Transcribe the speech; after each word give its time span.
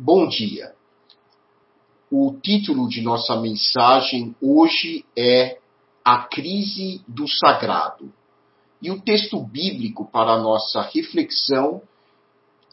Bom 0.00 0.28
dia. 0.28 0.76
O 2.08 2.32
título 2.40 2.88
de 2.88 3.02
nossa 3.02 3.34
mensagem 3.34 4.32
hoje 4.40 5.04
é 5.16 5.58
A 6.04 6.18
Crise 6.18 7.02
do 7.08 7.26
Sagrado. 7.26 8.08
E 8.80 8.92
o 8.92 9.00
texto 9.00 9.42
bíblico 9.42 10.04
para 10.04 10.34
a 10.34 10.40
nossa 10.40 10.82
reflexão 10.82 11.82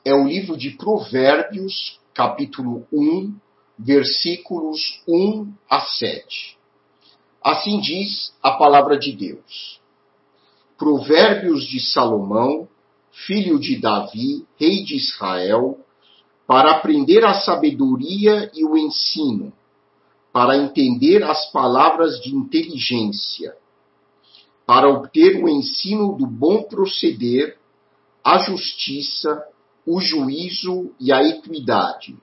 é 0.06 0.14
o 0.14 0.28
livro 0.28 0.56
de 0.56 0.78
Provérbios, 0.78 2.00
capítulo 2.14 2.86
1, 2.94 3.36
versículos 3.80 5.02
1 5.08 5.52
a 5.68 5.80
7. 5.80 6.56
Assim 7.44 7.80
diz 7.80 8.36
a 8.40 8.52
palavra 8.52 9.00
de 9.00 9.12
Deus. 9.12 9.82
Provérbios 10.78 11.66
de 11.66 11.80
Salomão, 11.80 12.68
filho 13.12 13.58
de 13.60 13.82
Davi, 13.82 14.46
rei 14.60 14.84
de 14.84 14.96
Israel, 14.96 15.84
para 16.48 16.72
aprender 16.72 17.26
a 17.26 17.34
sabedoria 17.34 18.52
e 18.54 18.64
o 18.64 18.78
ensino, 18.78 19.52
para 20.32 20.58
entender 20.58 21.24
as 21.24 21.52
palavras 21.52 22.20
de 22.22 22.36
inteligência, 22.36 23.56
para 24.66 24.90
obter 24.90 25.44
o 25.44 25.50
ensino 25.50 26.16
do 26.16 26.28
bom 26.28 26.64
proceder, 26.64 27.58
a 28.24 28.40
justiça, 28.40 29.44
o 29.86 30.00
juízo 30.00 30.92
e 31.00 31.12
a 31.12 31.24
equidade, 31.24 32.18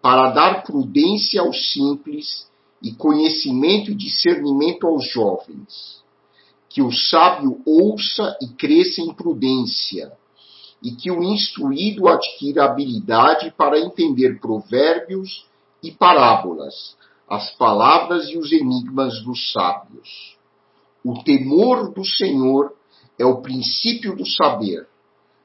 para 0.00 0.30
dar 0.30 0.62
prudência 0.62 1.40
aos 1.40 1.72
simples 1.72 2.48
e 2.82 2.92
conhecimento 2.94 3.90
e 3.90 3.94
discernimento 3.94 4.86
aos 4.86 5.08
jovens. 5.10 6.04
Que 6.68 6.82
o 6.82 6.92
sábio 6.92 7.60
ouça 7.64 8.36
e 8.40 8.48
cresça 8.48 9.00
em 9.00 9.12
prudência 9.12 10.12
e 10.82 10.92
que 10.92 11.10
o 11.10 11.22
instruído 11.22 12.08
adquira 12.08 12.64
habilidade 12.64 13.52
para 13.56 13.78
entender 13.78 14.38
provérbios 14.40 15.46
e 15.82 15.90
parábolas, 15.90 16.96
as 17.28 17.50
palavras 17.56 18.28
e 18.28 18.38
os 18.38 18.52
enigmas 18.52 19.22
dos 19.22 19.52
sábios. 19.52 20.36
O 21.04 21.22
temor 21.22 21.92
do 21.92 22.04
Senhor 22.04 22.74
é 23.18 23.24
o 23.24 23.40
princípio 23.40 24.14
do 24.14 24.26
saber, 24.26 24.86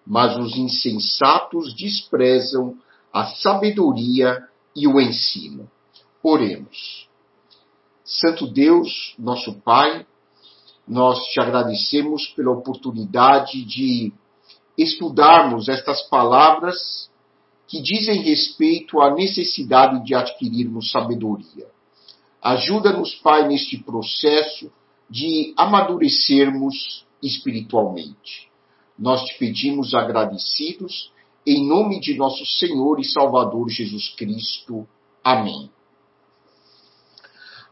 mas 0.05 0.37
os 0.37 0.57
insensatos 0.57 1.75
desprezam 1.75 2.77
a 3.13 3.25
sabedoria 3.27 4.47
e 4.75 4.87
o 4.87 4.99
ensino. 4.99 5.69
Oremos. 6.23 7.07
Santo 8.03 8.47
Deus, 8.47 9.15
nosso 9.17 9.53
Pai, 9.61 10.05
nós 10.87 11.19
te 11.27 11.39
agradecemos 11.39 12.27
pela 12.35 12.51
oportunidade 12.51 13.63
de 13.63 14.11
estudarmos 14.77 15.69
estas 15.69 16.01
palavras 16.09 17.09
que 17.67 17.81
dizem 17.81 18.21
respeito 18.21 18.99
à 18.99 19.13
necessidade 19.13 20.03
de 20.03 20.13
adquirirmos 20.13 20.91
sabedoria. 20.91 21.67
Ajuda-nos, 22.41 23.15
Pai, 23.15 23.47
neste 23.47 23.77
processo 23.77 24.71
de 25.09 25.53
amadurecermos 25.55 27.05
espiritualmente. 27.21 28.49
Nós 28.97 29.23
te 29.23 29.37
pedimos 29.37 29.93
agradecidos, 29.93 31.11
em 31.45 31.67
nome 31.67 31.99
de 31.99 32.15
nosso 32.15 32.45
Senhor 32.45 32.99
e 32.99 33.03
Salvador 33.03 33.69
Jesus 33.69 34.09
Cristo. 34.15 34.87
Amém. 35.23 35.69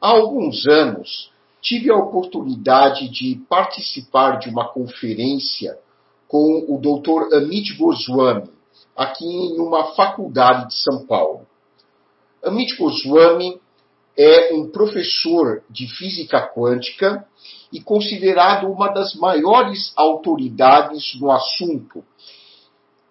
Há 0.01 0.09
alguns 0.09 0.65
anos, 0.65 1.31
tive 1.61 1.91
a 1.91 1.97
oportunidade 1.97 3.09
de 3.09 3.35
participar 3.49 4.39
de 4.39 4.49
uma 4.49 4.69
conferência 4.69 5.77
com 6.29 6.63
o 6.69 6.77
Dr. 6.77 7.35
Amit 7.35 7.73
Goswami, 7.75 8.51
aqui 8.95 9.25
em 9.25 9.59
uma 9.59 9.95
faculdade 9.95 10.67
de 10.67 10.75
São 10.75 11.05
Paulo. 11.07 11.47
Amit 12.43 12.77
Goswami 12.77 13.59
é 14.15 14.53
um 14.53 14.69
professor 14.69 15.63
de 15.69 15.87
física 15.87 16.47
quântica 16.53 17.25
e 17.73 17.81
considerado 17.81 18.71
uma 18.71 18.89
das 18.89 19.15
maiores 19.15 19.91
autoridades 19.95 21.19
no 21.19 21.31
assunto. 21.31 22.03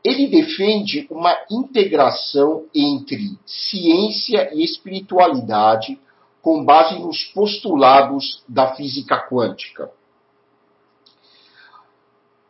Ele 0.05 0.29
defende 0.29 1.06
uma 1.11 1.37
integração 1.50 2.67
entre 2.73 3.37
ciência 3.45 4.49
e 4.55 4.62
espiritualidade 4.62 5.99
com 6.41 6.65
base 6.65 7.00
nos 7.00 7.25
postulados 7.25 8.45
da 8.49 8.77
física 8.77 9.19
quântica. 9.29 9.91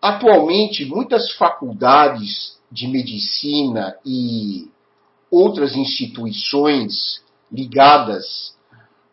Atualmente, 0.08 0.86
muitas 0.86 1.30
faculdades 1.34 2.58
de 2.72 2.88
medicina 2.88 3.94
e 4.06 4.70
outras 5.30 5.76
instituições 5.76 7.22
ligadas 7.52 8.56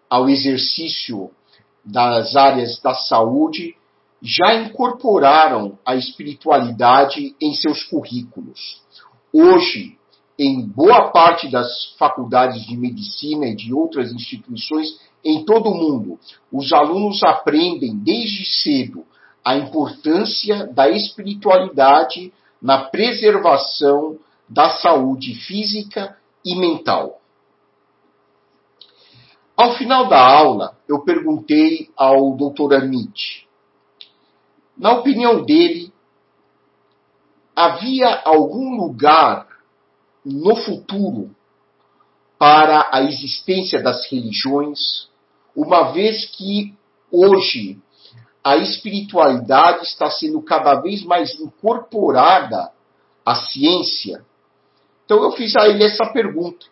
ao 0.10 0.30
exercício 0.30 1.32
das 1.84 2.38
áreas 2.38 2.80
da 2.80 2.94
saúde 2.94 3.76
já 4.22 4.56
incorporaram 4.56 5.78
a 5.86 5.98
espiritualidade 5.98 7.36
em 7.42 7.54
seus 7.54 7.84
currículos. 7.84 8.82
Hoje, 9.34 9.98
em 10.40 10.66
boa 10.66 11.12
parte 11.12 11.52
das 11.52 11.94
faculdades 12.00 12.66
de 12.66 12.78
medicina 12.78 13.48
e 13.48 13.56
de 13.56 13.74
outras 13.74 14.14
instituições 14.14 14.98
em 15.26 15.44
todo 15.44 15.72
o 15.72 15.76
mundo, 15.76 16.18
os 16.50 16.72
alunos 16.72 17.22
aprendem 17.22 17.98
desde 17.98 18.46
cedo 18.46 19.04
a 19.46 19.56
importância 19.56 20.66
da 20.74 20.90
espiritualidade 20.90 22.34
na 22.60 22.86
preservação 22.86 24.18
da 24.50 24.72
saúde 24.72 25.36
física 25.36 26.18
e 26.44 26.56
mental. 26.56 27.22
Ao 29.56 29.76
final 29.76 30.10
da 30.10 30.20
aula, 30.20 30.76
eu 30.90 31.04
perguntei 31.04 31.92
ao 31.96 32.36
Dr. 32.36 32.74
Amit, 32.74 33.48
na 34.76 34.94
opinião 34.94 35.46
dele, 35.46 35.94
havia 37.56 38.22
algum 38.26 38.76
lugar 38.76 39.48
no 40.26 40.56
futuro 40.56 41.34
para 42.38 42.90
a 42.92 43.02
existência 43.04 43.82
das 43.82 44.12
religiões, 44.12 45.08
uma 45.56 45.94
vez 45.94 46.26
que 46.26 46.76
hoje 47.10 47.80
a 48.46 48.58
espiritualidade 48.58 49.88
está 49.88 50.08
sendo 50.12 50.40
cada 50.40 50.76
vez 50.76 51.04
mais 51.04 51.34
incorporada 51.40 52.72
à 53.26 53.34
ciência. 53.34 54.24
Então 55.04 55.24
eu 55.24 55.32
fiz 55.32 55.56
a 55.56 55.68
ele 55.68 55.84
essa 55.84 56.06
pergunta. 56.14 56.68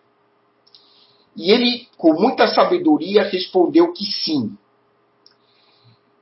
E 1.35 1.51
ele, 1.51 1.87
com 1.97 2.13
muita 2.13 2.45
sabedoria, 2.45 3.23
respondeu 3.23 3.91
que 3.91 4.05
sim. 4.05 4.55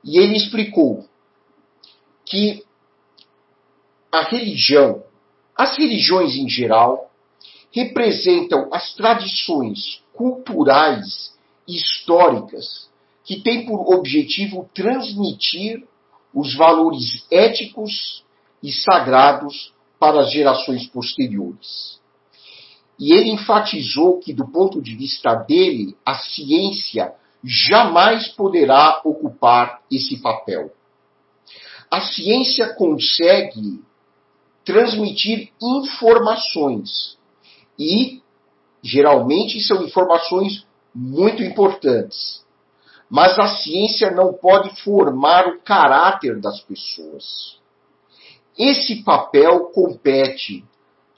E 0.02 0.18
ele 0.18 0.38
explicou 0.38 1.06
que 2.24 2.64
a 4.10 4.22
religião, 4.22 5.04
as 5.54 5.76
religiões 5.76 6.34
em 6.34 6.48
geral, 6.48 7.10
representam 7.70 8.70
as 8.72 8.94
tradições 8.94 10.02
culturais 10.14 11.36
e 11.68 11.76
históricas 11.76 12.90
que 13.32 13.40
tem 13.40 13.64
por 13.64 13.94
objetivo 13.94 14.68
transmitir 14.74 15.82
os 16.34 16.54
valores 16.54 17.24
éticos 17.30 18.22
e 18.62 18.70
sagrados 18.70 19.72
para 19.98 20.20
as 20.20 20.30
gerações 20.30 20.86
posteriores. 20.86 21.98
E 22.98 23.14
ele 23.14 23.30
enfatizou 23.30 24.18
que, 24.18 24.34
do 24.34 24.46
ponto 24.52 24.82
de 24.82 24.94
vista 24.94 25.34
dele, 25.34 25.96
a 26.04 26.14
ciência 26.16 27.14
jamais 27.42 28.28
poderá 28.28 29.00
ocupar 29.02 29.80
esse 29.90 30.20
papel. 30.20 30.70
A 31.90 32.02
ciência 32.02 32.74
consegue 32.74 33.82
transmitir 34.62 35.50
informações 35.60 37.16
e, 37.78 38.20
geralmente, 38.82 39.58
são 39.62 39.82
informações 39.82 40.66
muito 40.94 41.42
importantes 41.42 42.42
mas 43.12 43.38
a 43.38 43.46
ciência 43.46 44.10
não 44.10 44.32
pode 44.32 44.74
formar 44.80 45.46
o 45.46 45.60
caráter 45.60 46.40
das 46.40 46.62
pessoas. 46.62 47.58
Esse 48.58 49.04
papel 49.04 49.66
compete 49.66 50.64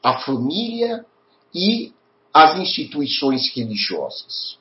à 0.02 0.18
família 0.18 1.06
e 1.54 1.92
às 2.32 2.58
instituições 2.58 3.48
religiosas. 3.54 4.58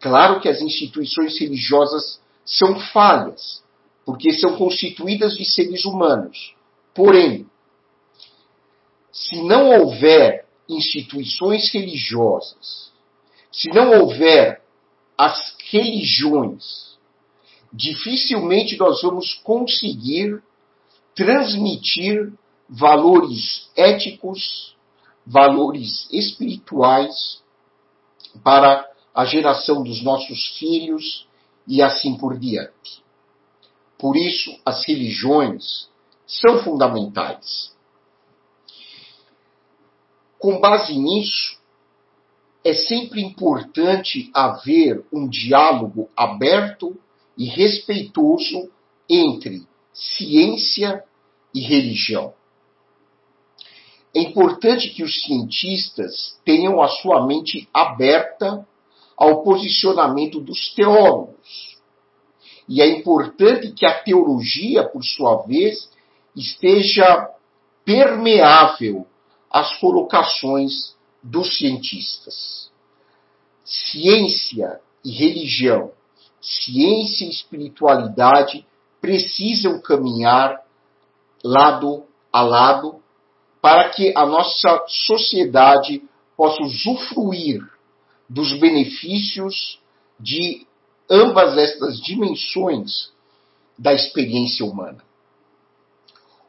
Claro 0.00 0.38
que 0.38 0.50
as 0.50 0.60
instituições 0.60 1.40
religiosas 1.40 2.20
são 2.44 2.78
falhas, 2.78 3.62
porque 4.04 4.30
são 4.30 4.58
constituídas 4.58 5.38
de 5.38 5.46
seres 5.46 5.86
humanos. 5.86 6.54
Porém, 6.94 7.46
se 9.10 9.42
não 9.44 9.80
houver 9.80 10.44
instituições 10.68 11.72
religiosas, 11.72 12.92
se 13.50 13.70
não 13.70 13.98
houver 13.98 14.60
as 15.16 15.56
religiões, 15.70 16.98
dificilmente 17.72 18.76
nós 18.76 19.00
vamos 19.02 19.34
conseguir 19.44 20.42
transmitir 21.14 22.32
valores 22.68 23.70
éticos, 23.76 24.76
valores 25.26 26.08
espirituais 26.12 27.42
para 28.42 28.88
a 29.14 29.24
geração 29.24 29.82
dos 29.82 30.02
nossos 30.02 30.58
filhos 30.58 31.26
e 31.66 31.82
assim 31.82 32.16
por 32.16 32.38
diante. 32.38 33.02
Por 33.98 34.16
isso, 34.16 34.58
as 34.64 34.84
religiões 34.86 35.88
são 36.26 36.62
fundamentais. 36.62 37.74
Com 40.38 40.58
base 40.58 40.96
nisso, 40.96 41.59
é 42.64 42.74
sempre 42.74 43.22
importante 43.22 44.30
haver 44.34 45.04
um 45.12 45.28
diálogo 45.28 46.08
aberto 46.16 46.96
e 47.36 47.46
respeitoso 47.46 48.70
entre 49.08 49.66
ciência 49.92 51.02
e 51.54 51.60
religião. 51.60 52.34
É 54.14 54.20
importante 54.20 54.90
que 54.90 55.02
os 55.02 55.22
cientistas 55.22 56.38
tenham 56.44 56.82
a 56.82 56.88
sua 56.88 57.26
mente 57.26 57.68
aberta 57.72 58.66
ao 59.16 59.42
posicionamento 59.42 60.40
dos 60.40 60.74
teólogos. 60.74 61.78
E 62.68 62.82
é 62.82 62.88
importante 62.88 63.72
que 63.72 63.86
a 63.86 64.00
teologia, 64.02 64.84
por 64.84 65.04
sua 65.04 65.42
vez, 65.42 65.90
esteja 66.36 67.28
permeável 67.84 69.06
às 69.50 69.76
colocações 69.78 70.94
dos 71.22 71.56
cientistas. 71.56 72.70
Ciência 73.64 74.80
e 75.04 75.10
religião, 75.12 75.92
ciência 76.40 77.24
e 77.24 77.30
espiritualidade 77.30 78.66
precisam 79.00 79.80
caminhar 79.80 80.60
lado 81.42 82.04
a 82.32 82.42
lado 82.42 83.00
para 83.60 83.90
que 83.90 84.12
a 84.16 84.26
nossa 84.26 84.84
sociedade 84.88 86.02
possa 86.36 86.62
usufruir 86.62 87.60
dos 88.28 88.58
benefícios 88.58 89.80
de 90.18 90.66
ambas 91.10 91.56
estas 91.58 92.00
dimensões 92.00 93.12
da 93.78 93.92
experiência 93.92 94.64
humana. 94.64 95.04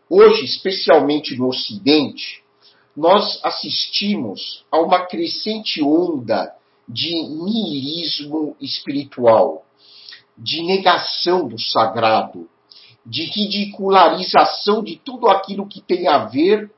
Hoje, 0.09 0.45
especialmente 0.45 1.35
no 1.37 1.47
Ocidente, 1.47 2.43
nós 2.95 3.39
assistimos 3.43 4.65
a 4.71 4.79
uma 4.79 5.05
crescente 5.05 5.81
onda 5.81 6.53
de 6.87 7.09
niilismo 7.09 8.55
espiritual, 8.59 9.65
de 10.37 10.61
negação 10.63 11.47
do 11.47 11.59
sagrado, 11.59 12.49
de 13.05 13.23
ridicularização 13.23 14.83
de 14.83 14.97
tudo 14.97 15.27
aquilo 15.29 15.67
que 15.67 15.81
tem 15.81 16.07
a 16.07 16.25
ver 16.25 16.71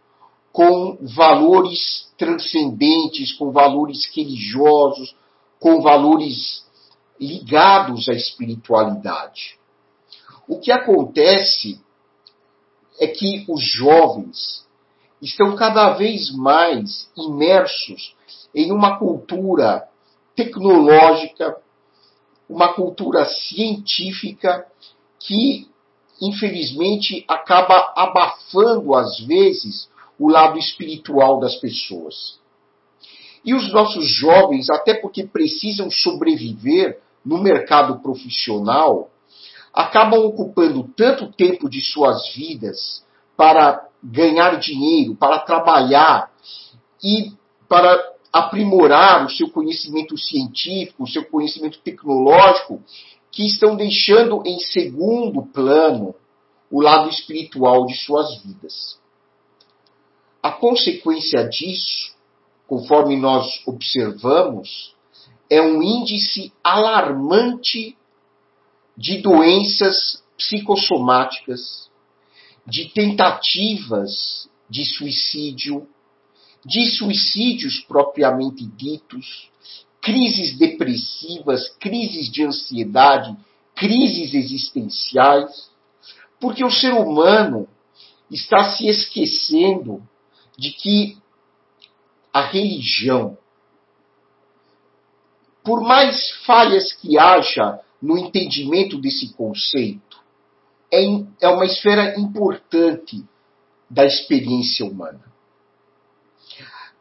com 0.51 0.97
valores 1.01 2.13
transcendentes, 2.17 3.33
com 3.33 3.51
valores 3.51 4.05
religiosos, 4.15 5.15
com 5.59 5.81
valores 5.81 6.63
ligados 7.19 8.07
à 8.07 8.13
espiritualidade. 8.13 9.57
O 10.47 10.59
que 10.59 10.71
acontece 10.71 11.81
é 12.99 13.07
que 13.07 13.45
os 13.47 13.63
jovens 13.63 14.63
estão 15.23 15.55
cada 15.55 15.91
vez 15.93 16.31
mais 16.31 17.09
imersos 17.17 18.13
em 18.53 18.71
uma 18.71 18.99
cultura 18.99 19.87
tecnológica, 20.35 21.55
uma 22.49 22.73
cultura 22.73 23.25
científica 23.25 24.67
que, 25.19 25.67
infelizmente, 26.21 27.23
acaba 27.27 27.93
abafando, 27.95 28.93
às 28.93 29.19
vezes, 29.21 29.89
o 30.19 30.29
lado 30.29 30.59
espiritual 30.59 31.39
das 31.39 31.55
pessoas. 31.55 32.39
E 33.45 33.53
os 33.53 33.71
nossos 33.71 34.05
jovens, 34.07 34.69
até 34.69 34.93
porque 34.93 35.25
precisam 35.25 35.89
sobreviver 35.89 36.99
no 37.25 37.41
mercado 37.41 37.99
profissional, 37.99 39.09
acabam 39.73 40.19
ocupando 40.25 40.83
tanto 40.95 41.31
tempo 41.31 41.69
de 41.69 41.81
suas 41.81 42.33
vidas 42.33 43.03
para 43.35 43.87
ganhar 44.03 44.59
dinheiro, 44.59 45.15
para 45.15 45.39
trabalhar 45.39 46.31
e 47.03 47.31
para 47.67 48.13
aprimorar 48.31 49.25
o 49.25 49.29
seu 49.29 49.49
conhecimento 49.49 50.17
científico, 50.17 51.03
o 51.03 51.07
seu 51.07 51.23
conhecimento 51.25 51.79
tecnológico, 51.79 52.81
que 53.31 53.45
estão 53.45 53.75
deixando 53.75 54.43
em 54.45 54.59
segundo 54.59 55.43
plano 55.43 56.15
o 56.69 56.81
lado 56.81 57.09
espiritual 57.09 57.85
de 57.85 57.95
suas 57.95 58.41
vidas. 58.41 58.99
A 60.41 60.51
consequência 60.51 61.47
disso, 61.47 62.13
conforme 62.67 63.15
nós 63.15 63.61
observamos, 63.67 64.93
é 65.49 65.61
um 65.61 65.81
índice 65.81 66.51
alarmante 66.63 67.95
de 68.97 69.21
doenças 69.21 70.23
psicossomáticas, 70.37 71.89
de 72.65 72.89
tentativas 72.89 74.49
de 74.69 74.85
suicídio, 74.85 75.87
de 76.65 76.89
suicídios 76.89 77.79
propriamente 77.81 78.65
ditos, 78.65 79.51
crises 80.01 80.57
depressivas, 80.57 81.69
crises 81.79 82.31
de 82.31 82.43
ansiedade, 82.43 83.35
crises 83.75 84.33
existenciais, 84.33 85.71
porque 86.39 86.63
o 86.63 86.71
ser 86.71 86.93
humano 86.93 87.67
está 88.29 88.71
se 88.71 88.87
esquecendo 88.87 90.01
de 90.57 90.71
que 90.71 91.17
a 92.33 92.41
religião, 92.41 93.37
por 95.63 95.81
mais 95.81 96.31
falhas 96.45 96.91
que 96.93 97.17
haja 97.17 97.79
no 98.01 98.17
entendimento 98.17 98.99
desse 98.99 99.33
conceito, 99.33 100.22
é, 100.93 101.03
é 101.41 101.47
uma 101.47 101.65
esfera 101.65 102.19
importante 102.19 103.23
da 103.89 104.05
experiência 104.05 104.85
humana. 104.85 105.23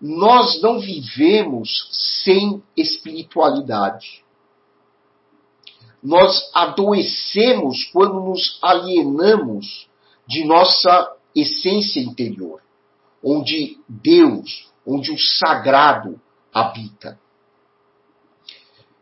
Nós 0.00 0.60
não 0.62 0.80
vivemos 0.80 1.88
sem 2.24 2.62
espiritualidade. 2.76 4.24
Nós 6.02 6.50
adoecemos 6.52 7.84
quando 7.92 8.20
nos 8.20 8.58
alienamos 8.60 9.88
de 10.26 10.44
nossa 10.44 11.14
essência 11.34 12.00
interior 12.00 12.62
onde 13.22 13.78
Deus, 13.88 14.68
onde 14.84 15.12
o 15.12 15.18
sagrado 15.18 16.20
habita. 16.52 17.18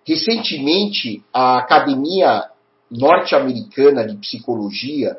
Recentemente, 0.04 1.24
a 1.32 1.58
Academia 1.58 2.49
Norte-Americana 2.90 4.06
de 4.06 4.16
Psicologia 4.16 5.18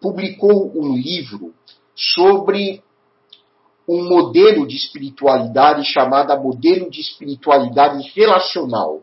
publicou 0.00 0.72
um 0.74 0.96
livro 0.96 1.52
sobre 1.94 2.82
um 3.86 4.08
modelo 4.08 4.66
de 4.66 4.76
espiritualidade 4.76 5.84
chamado 5.84 6.38
modelo 6.40 6.90
de 6.90 7.00
espiritualidade 7.00 8.08
relacional, 8.14 9.02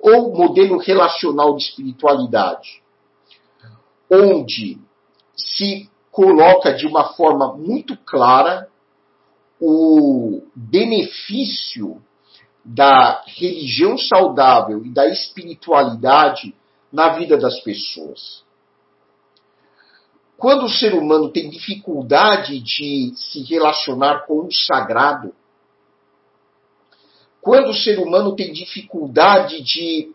ou 0.00 0.34
modelo 0.34 0.78
relacional 0.78 1.54
de 1.56 1.64
espiritualidade, 1.64 2.82
onde 4.10 4.78
se 5.36 5.88
coloca 6.10 6.72
de 6.72 6.86
uma 6.86 7.12
forma 7.12 7.54
muito 7.56 7.96
clara 8.06 8.68
o 9.60 10.42
benefício 10.54 12.02
da 12.64 13.22
religião 13.26 13.96
saudável 13.96 14.84
e 14.84 14.90
da 14.90 15.06
espiritualidade 15.08 16.54
na 16.92 17.10
vida 17.10 17.36
das 17.36 17.60
pessoas. 17.60 18.44
Quando 20.36 20.66
o 20.66 20.70
ser 20.70 20.94
humano 20.94 21.30
tem 21.30 21.48
dificuldade 21.48 22.60
de 22.60 23.12
se 23.14 23.42
relacionar 23.42 24.26
com 24.26 24.46
o 24.46 24.52
sagrado, 24.52 25.34
quando 27.40 27.70
o 27.70 27.74
ser 27.74 27.98
humano 27.98 28.34
tem 28.34 28.52
dificuldade 28.52 29.62
de 29.62 30.12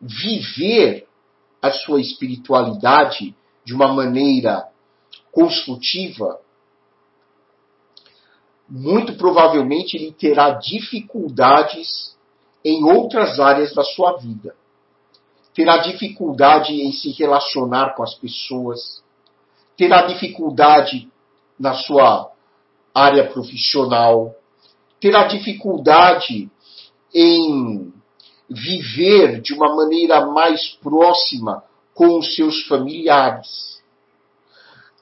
viver 0.00 1.06
a 1.60 1.70
sua 1.70 2.00
espiritualidade 2.00 3.34
de 3.64 3.74
uma 3.74 3.92
maneira 3.92 4.68
construtiva, 5.30 6.40
muito 8.68 9.14
provavelmente 9.16 9.96
ele 9.96 10.12
terá 10.12 10.50
dificuldades 10.52 12.16
em 12.64 12.84
outras 12.84 13.40
áreas 13.40 13.74
da 13.74 13.82
sua 13.82 14.16
vida. 14.16 14.54
Terá 15.60 15.76
dificuldade 15.76 16.72
em 16.72 16.90
se 16.90 17.10
relacionar 17.12 17.94
com 17.94 18.02
as 18.02 18.14
pessoas, 18.14 19.02
terá 19.76 20.06
dificuldade 20.06 21.06
na 21.58 21.74
sua 21.74 22.30
área 22.94 23.28
profissional, 23.28 24.34
terá 24.98 25.24
dificuldade 25.24 26.50
em 27.14 27.92
viver 28.48 29.42
de 29.42 29.52
uma 29.52 29.76
maneira 29.76 30.24
mais 30.24 30.68
próxima 30.82 31.62
com 31.92 32.18
os 32.18 32.34
seus 32.34 32.66
familiares 32.66 33.70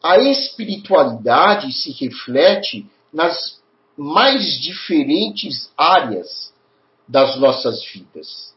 a 0.03 0.19
espiritualidade 0.19 1.73
se 1.73 1.91
reflete 1.93 2.87
nas 3.13 3.61
mais 3.97 4.61
diferentes 4.61 5.71
áreas 5.77 6.53
das 7.07 7.39
nossas 7.39 7.85
vidas. 7.93 8.55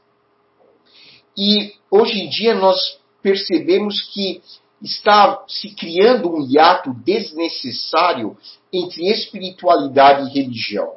E 1.37 1.73
hoje 1.89 2.19
em 2.19 2.29
dia 2.29 2.53
nós 2.55 2.99
percebemos 3.21 4.01
que 4.13 4.41
está 4.81 5.43
se 5.47 5.75
criando 5.75 6.33
um 6.33 6.47
hiato 6.47 6.93
desnecessário 6.93 8.35
entre 8.73 9.07
espiritualidade 9.09 10.27
e 10.27 10.33
religião. 10.33 10.93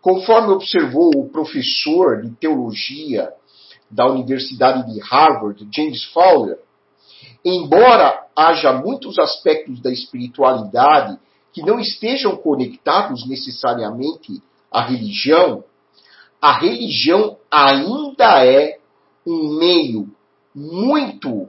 Conforme 0.00 0.52
observou 0.52 1.10
o 1.16 1.28
professor 1.28 2.22
de 2.22 2.30
teologia 2.36 3.32
da 3.90 4.06
Universidade 4.06 4.92
de 4.92 5.00
Harvard, 5.00 5.66
James 5.74 6.04
Fowler, 6.04 6.58
embora 7.44 8.26
haja 8.36 8.72
muitos 8.72 9.18
aspectos 9.18 9.80
da 9.80 9.90
espiritualidade 9.90 11.18
que 11.52 11.62
não 11.62 11.78
estejam 11.78 12.36
conectados 12.36 13.26
necessariamente 13.28 14.42
à 14.70 14.82
religião, 14.82 15.64
a 16.40 16.52
religião 16.58 17.38
ainda 17.50 18.44
é 18.44 18.78
um 19.26 19.58
meio 19.58 20.08
muito 20.54 21.48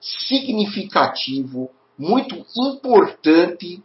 significativo, 0.00 1.70
muito 1.98 2.44
importante 2.56 3.82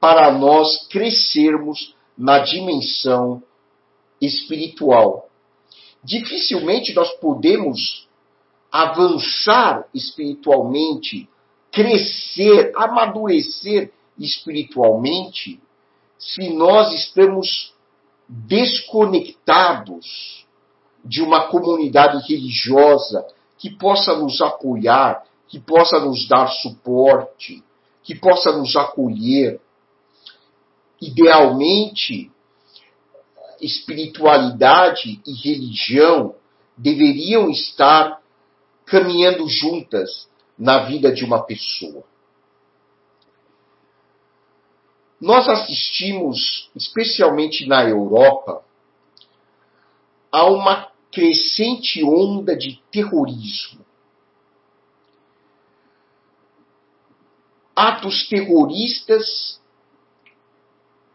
para 0.00 0.32
nós 0.32 0.86
crescermos 0.88 1.94
na 2.16 2.38
dimensão 2.40 3.42
espiritual. 4.20 5.28
Dificilmente 6.02 6.92
nós 6.94 7.12
podemos 7.18 8.08
avançar 8.70 9.86
espiritualmente, 9.94 11.28
crescer, 11.70 12.72
amadurecer 12.74 13.92
espiritualmente, 14.18 15.60
se 16.18 16.48
nós 16.50 16.92
estamos 16.94 17.72
desconectados 18.28 20.41
de 21.04 21.22
uma 21.22 21.48
comunidade 21.48 22.18
religiosa 22.28 23.26
que 23.58 23.70
possa 23.70 24.16
nos 24.16 24.40
apoiar, 24.40 25.24
que 25.48 25.60
possa 25.60 26.00
nos 26.00 26.26
dar 26.28 26.48
suporte, 26.48 27.62
que 28.02 28.14
possa 28.14 28.52
nos 28.52 28.74
acolher. 28.76 29.60
Idealmente, 31.00 32.30
espiritualidade 33.60 35.20
e 35.26 35.32
religião 35.32 36.34
deveriam 36.76 37.50
estar 37.50 38.20
caminhando 38.86 39.48
juntas 39.48 40.28
na 40.58 40.84
vida 40.84 41.12
de 41.12 41.24
uma 41.24 41.42
pessoa. 41.44 42.04
Nós 45.20 45.48
assistimos, 45.48 46.68
especialmente 46.74 47.64
na 47.66 47.84
Europa, 47.84 48.64
a 50.32 50.46
uma 50.46 50.91
crescente 51.12 52.02
onda 52.02 52.56
de 52.56 52.82
terrorismo. 52.90 53.84
Atos 57.76 58.28
terroristas 58.28 59.60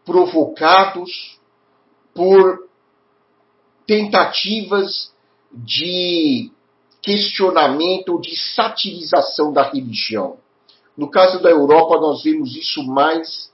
provocados 0.04 1.38
por 2.14 2.68
tentativas 3.86 5.12
de 5.52 6.50
questionamento 7.02 8.10
ou 8.10 8.20
de 8.20 8.36
satirização 8.36 9.52
da 9.52 9.62
religião. 9.62 10.38
No 10.96 11.10
caso 11.10 11.40
da 11.40 11.50
Europa, 11.50 12.00
nós 12.00 12.22
vemos 12.22 12.56
isso 12.56 12.84
mais 12.84 13.52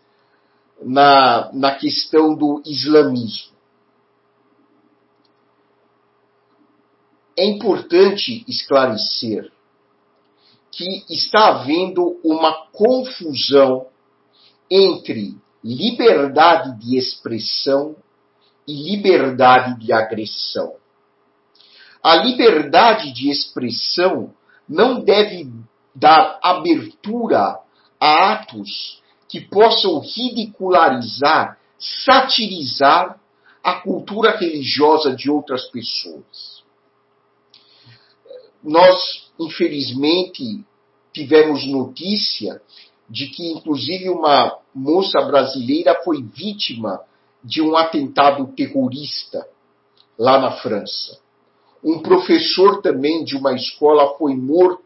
na, 0.82 1.50
na 1.52 1.74
questão 1.74 2.34
do 2.34 2.62
islamismo. 2.64 3.53
É 7.36 7.44
importante 7.44 8.44
esclarecer 8.48 9.50
que 10.70 11.04
está 11.08 11.48
havendo 11.48 12.18
uma 12.24 12.66
confusão 12.72 13.86
entre 14.70 15.36
liberdade 15.62 16.78
de 16.80 16.96
expressão 16.96 17.96
e 18.66 18.90
liberdade 18.90 19.78
de 19.78 19.92
agressão. 19.92 20.74
A 22.02 22.16
liberdade 22.16 23.12
de 23.12 23.30
expressão 23.30 24.32
não 24.68 25.00
deve 25.00 25.50
dar 25.94 26.38
abertura 26.42 27.58
a 28.00 28.32
atos 28.32 29.02
que 29.28 29.40
possam 29.40 30.00
ridicularizar, 30.00 31.58
satirizar 31.78 33.18
a 33.62 33.74
cultura 33.80 34.36
religiosa 34.36 35.14
de 35.14 35.30
outras 35.30 35.64
pessoas 35.66 36.53
nós, 38.64 39.30
infelizmente, 39.38 40.64
tivemos 41.12 41.66
notícia 41.66 42.60
de 43.08 43.26
que, 43.26 43.52
inclusive, 43.52 44.08
uma 44.08 44.58
moça 44.74 45.20
brasileira 45.20 46.00
foi 46.02 46.22
vítima 46.22 47.00
de 47.42 47.60
um 47.60 47.76
atentado 47.76 48.46
terrorista 48.56 49.46
lá 50.18 50.40
na 50.40 50.52
França. 50.52 51.18
Um 51.82 52.00
professor 52.00 52.80
também 52.80 53.22
de 53.22 53.36
uma 53.36 53.52
escola 53.52 54.16
foi 54.16 54.34
morto 54.34 54.82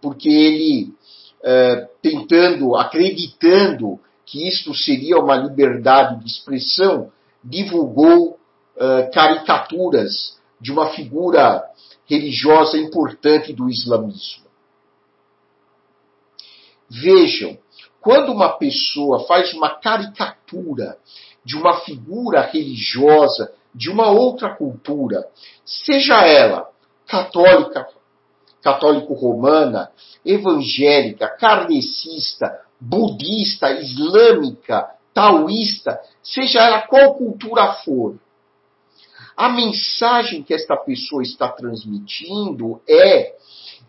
porque 0.00 0.28
ele, 0.28 0.94
eh, 1.42 1.88
tentando, 2.00 2.76
acreditando 2.76 3.98
que 4.24 4.46
isto 4.46 4.72
seria 4.72 5.18
uma 5.18 5.34
liberdade 5.36 6.20
de 6.22 6.30
expressão, 6.30 7.10
divulgou 7.42 8.38
eh, 8.76 9.10
caricaturas 9.12 10.38
de 10.60 10.70
uma 10.70 10.90
figura 10.90 11.64
religiosa 12.06 12.78
importante 12.78 13.52
do 13.52 13.68
islamismo. 13.68 14.46
Vejam, 16.88 17.58
quando 18.00 18.32
uma 18.32 18.50
pessoa 18.50 19.26
faz 19.26 19.52
uma 19.52 19.70
caricatura 19.80 20.96
de 21.44 21.56
uma 21.56 21.80
figura 21.80 22.42
religiosa 22.42 23.52
de 23.74 23.90
uma 23.90 24.10
outra 24.10 24.54
cultura, 24.54 25.28
seja 25.64 26.24
ela 26.24 26.70
católica, 27.06 27.88
católico-romana, 28.62 29.90
evangélica, 30.24 31.28
kardecista, 31.28 32.60
budista, 32.80 33.70
islâmica, 33.72 34.90
taoísta, 35.12 36.00
seja 36.22 36.60
ela 36.60 36.82
qual 36.82 37.14
cultura 37.14 37.72
for, 37.84 38.16
a 39.36 39.50
mensagem 39.50 40.42
que 40.42 40.54
esta 40.54 40.76
pessoa 40.76 41.22
está 41.22 41.48
transmitindo 41.48 42.80
é 42.88 43.36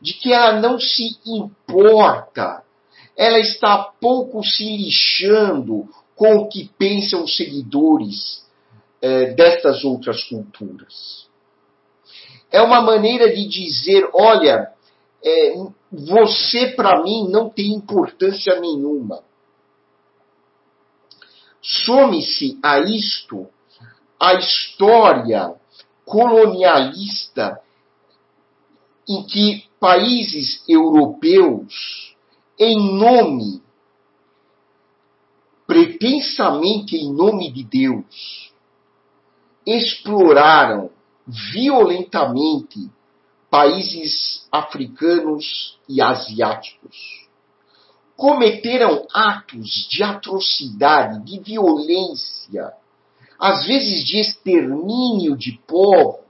de 0.02 0.14
que 0.14 0.34
ela 0.34 0.60
não 0.60 0.80
se 0.80 1.18
importa, 1.26 2.64
ela 3.16 3.40
está 3.40 3.78
pouco 4.00 4.44
se 4.44 4.64
lixando 4.64 5.88
com 6.16 6.36
o 6.36 6.50
que 6.50 6.70
pensam 6.78 7.24
os 7.24 7.36
seguidores 7.36 8.46
é, 9.02 9.34
destas 9.34 9.84
outras 9.86 10.24
culturas. 10.26 11.28
É 12.52 12.62
uma 12.62 12.82
maneira 12.82 13.34
de 13.34 13.48
dizer: 13.48 14.10
olha, 14.14 14.72
é, 15.24 15.54
você 15.92 16.68
para 16.68 17.02
mim 17.04 17.30
não 17.30 17.50
tem 17.50 17.74
importância 17.74 18.60
nenhuma. 18.60 19.24
Some-se 21.62 22.60
a 22.64 22.80
isto 22.80 23.48
a 24.20 24.34
história 24.36 25.56
colonialista 26.06 27.62
em 29.08 29.26
que 29.26 29.64
países 29.80 30.64
europeus, 30.68 32.16
em 32.60 32.98
nome, 32.98 33.62
pretensamente 35.66 36.96
em 36.96 37.14
nome 37.14 37.52
de 37.52 37.64
Deus, 37.64 38.54
exploraram 39.66 40.90
violentamente 41.28 42.90
países 43.50 44.48
africanos 44.52 45.78
e 45.88 46.02
asiáticos. 46.02 47.28
Cometeram 48.16 49.06
atos 49.14 49.88
de 49.90 50.02
atrocidade, 50.04 51.24
de 51.24 51.40
violência, 51.40 52.74
às 53.40 53.66
vezes 53.66 54.06
de 54.06 54.20
extermínio 54.20 55.38
de 55.38 55.60
povos, 55.68 56.26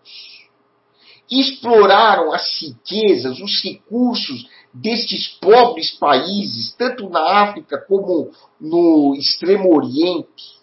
exploraram 1.29 2.31
as 2.31 2.61
riquezas, 2.61 3.39
os 3.39 3.61
recursos 3.63 4.47
destes 4.73 5.27
pobres 5.39 5.91
países, 5.91 6.73
tanto 6.75 7.09
na 7.09 7.43
África 7.43 7.77
como 7.87 8.31
no 8.59 9.15
Extremo 9.15 9.75
Oriente. 9.75 10.57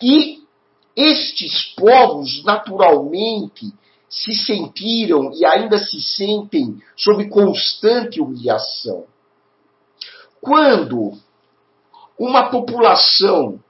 E 0.00 0.42
estes 0.94 1.74
povos, 1.74 2.44
naturalmente, 2.44 3.72
se 4.08 4.34
sentiram 4.34 5.32
e 5.34 5.44
ainda 5.44 5.78
se 5.78 6.00
sentem 6.00 6.80
sob 6.96 7.28
constante 7.28 8.20
humilhação. 8.20 9.04
Quando 10.40 11.12
uma 12.18 12.48
população 12.50 13.60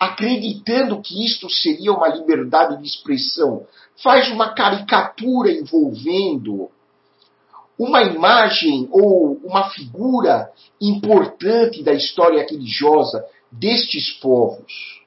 acreditando 0.00 1.02
que 1.02 1.26
isto 1.26 1.50
seria 1.50 1.92
uma 1.92 2.08
liberdade 2.08 2.78
de 2.78 2.88
expressão, 2.88 3.66
faz 4.02 4.30
uma 4.30 4.54
caricatura 4.54 5.52
envolvendo 5.52 6.70
uma 7.78 8.02
imagem 8.02 8.88
ou 8.90 9.34
uma 9.44 9.68
figura 9.68 10.50
importante 10.80 11.82
da 11.82 11.92
história 11.92 12.46
religiosa 12.48 13.22
destes 13.52 14.10
povos. 14.20 15.02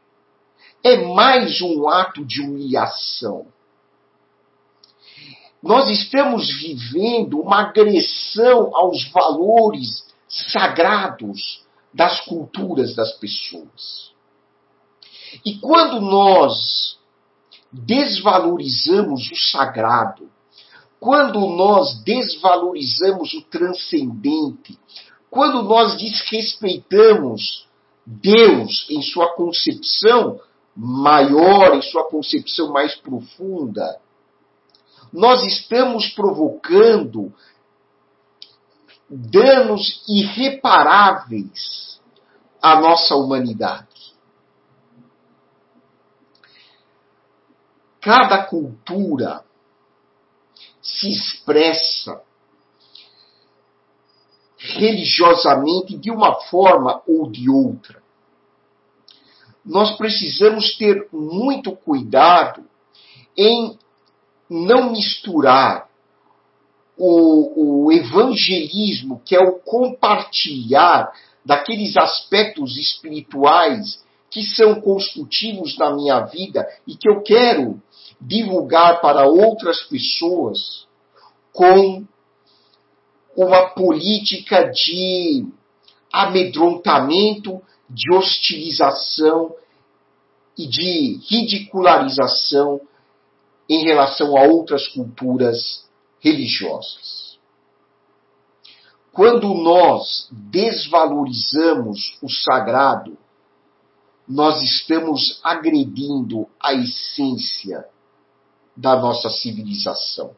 É 0.83 0.97
mais 0.97 1.59
um 1.61 1.89
ato 1.89 2.23
de 2.23 2.41
humilhação. 2.41 3.47
Nós 5.61 5.89
estamos 5.89 6.51
vivendo 6.59 7.39
uma 7.39 7.61
agressão 7.61 8.75
aos 8.75 9.09
valores 9.11 10.05
sagrados 10.27 11.63
das 11.91 12.19
culturas 12.25 12.95
das 12.95 13.13
pessoas. 13.13 14.12
E 15.45 15.59
quando 15.59 15.99
nós 16.01 16.97
desvalorizamos 17.71 19.31
o 19.31 19.35
sagrado, 19.35 20.29
quando 20.99 21.39
nós 21.39 22.01
desvalorizamos 22.03 23.33
o 23.33 23.41
transcendente, 23.41 24.79
quando 25.29 25.63
nós 25.63 25.97
desrespeitamos 25.97 27.67
Deus 28.05 28.85
em 28.89 29.01
sua 29.01 29.33
concepção 29.33 30.39
maior, 30.75 31.75
em 31.75 31.81
sua 31.81 32.05
concepção 32.05 32.71
mais 32.71 32.95
profunda, 32.95 33.99
nós 35.11 35.43
estamos 35.43 36.07
provocando 36.09 37.33
danos 39.09 40.03
irreparáveis 40.07 41.99
à 42.61 42.79
nossa 42.79 43.15
humanidade. 43.15 43.92
Cada 48.03 48.43
cultura 48.43 49.45
se 50.81 51.09
expressa 51.09 52.21
religiosamente 54.57 55.97
de 55.97 56.11
uma 56.11 56.35
forma 56.49 57.01
ou 57.07 57.31
de 57.31 57.49
outra. 57.49 58.03
Nós 59.65 59.95
precisamos 59.95 60.75
ter 60.75 61.07
muito 61.13 61.73
cuidado 61.73 62.65
em 63.37 63.79
não 64.49 64.91
misturar 64.91 65.89
o, 66.97 67.85
o, 67.85 67.91
evangelismo, 67.91 69.21
que 69.23 69.33
é 69.33 69.39
o 69.39 69.59
compartilhar 69.59 71.13
daqueles 71.45 71.95
aspectos 71.95 72.77
espirituais 72.77 74.03
que 74.29 74.43
são 74.43 74.81
construtivos 74.81 75.77
na 75.77 75.95
minha 75.95 76.19
vida 76.21 76.67
e 76.85 76.95
que 76.95 77.09
eu 77.09 77.21
quero 77.21 77.81
divulgar 78.25 79.01
para 79.01 79.27
outras 79.27 79.83
pessoas 79.83 80.87
com 81.51 82.05
uma 83.35 83.69
política 83.69 84.71
de 84.71 85.45
amedrontamento, 86.11 87.61
de 87.89 88.13
hostilização 88.13 89.53
e 90.57 90.67
de 90.67 91.19
ridicularização 91.27 92.79
em 93.67 93.83
relação 93.83 94.37
a 94.37 94.43
outras 94.43 94.87
culturas 94.87 95.85
religiosas. 96.19 97.37
Quando 99.11 99.53
nós 99.53 100.27
desvalorizamos 100.31 102.17
o 102.21 102.29
sagrado, 102.29 103.17
nós 104.27 104.61
estamos 104.61 105.39
agredindo 105.43 106.47
a 106.59 106.73
essência 106.73 107.85
da 108.75 108.95
nossa 108.95 109.29
civilização. 109.29 110.35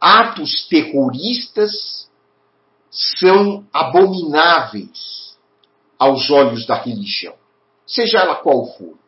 Atos 0.00 0.66
terroristas 0.68 2.10
são 2.90 3.66
abomináveis 3.72 5.38
aos 5.98 6.30
olhos 6.30 6.66
da 6.66 6.74
religião, 6.74 7.34
seja 7.86 8.18
ela 8.20 8.36
qual 8.36 8.66
for. 8.76 8.98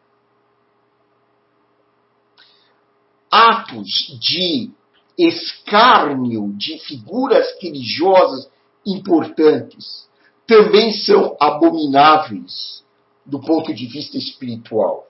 Atos 3.30 4.18
de 4.20 4.70
escárnio 5.16 6.52
de 6.56 6.78
figuras 6.80 7.46
religiosas 7.60 8.50
importantes 8.86 10.08
também 10.46 10.92
são 10.92 11.36
abomináveis 11.40 12.84
do 13.24 13.40
ponto 13.40 13.72
de 13.72 13.86
vista 13.86 14.18
espiritual 14.18 15.06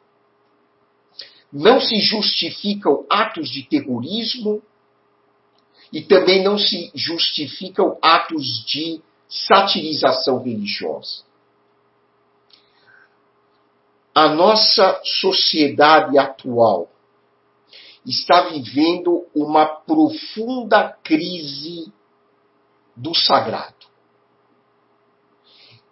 não 1.53 1.81
se 1.81 2.01
justificam 2.01 3.05
atos 3.11 3.51
de 3.51 3.63
terrorismo 3.65 4.63
e 5.93 6.01
também 6.01 6.43
não 6.43 6.57
se 6.57 6.91
justificam 6.95 7.99
atos 8.01 8.65
de 8.65 9.03
satirização 9.29 10.43
religiosa. 10.43 11.25
A 14.15 14.29
nossa 14.29 15.01
sociedade 15.05 16.19
atual 16.19 16.91
está 18.07 18.49
vivendo 18.49 19.27
uma 19.35 19.67
profunda 19.67 20.97
crise 21.03 21.93
do 22.97 23.15
sagrado. 23.15 23.87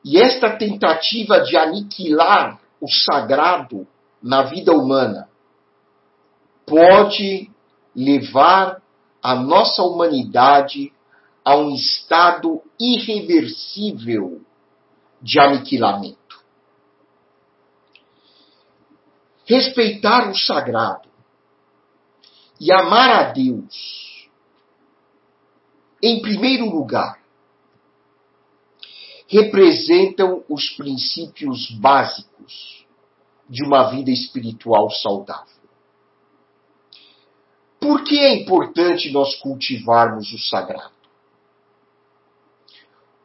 E 0.04 0.18
esta 0.18 0.56
tentativa 0.56 1.40
de 1.40 1.56
aniquilar 1.56 2.60
o 2.80 2.88
sagrado 2.88 3.86
na 4.22 4.42
vida 4.42 4.72
humana 4.72 5.29
pode 6.70 7.50
levar 7.96 8.80
a 9.20 9.34
nossa 9.34 9.82
humanidade 9.82 10.92
a 11.44 11.56
um 11.56 11.74
estado 11.74 12.62
irreversível 12.78 14.40
de 15.20 15.40
aniquilamento. 15.40 16.40
Respeitar 19.44 20.30
o 20.30 20.34
sagrado 20.34 21.08
e 22.60 22.72
amar 22.72 23.10
a 23.10 23.32
Deus, 23.32 24.28
em 26.00 26.22
primeiro 26.22 26.66
lugar, 26.66 27.20
representam 29.26 30.44
os 30.48 30.70
princípios 30.70 31.68
básicos 31.72 32.86
de 33.48 33.64
uma 33.64 33.90
vida 33.90 34.10
espiritual 34.10 34.88
saudável. 34.90 35.59
Por 37.80 38.04
que 38.04 38.18
é 38.18 38.34
importante 38.34 39.10
nós 39.10 39.34
cultivarmos 39.36 40.32
o 40.32 40.38
sagrado? 40.38 40.92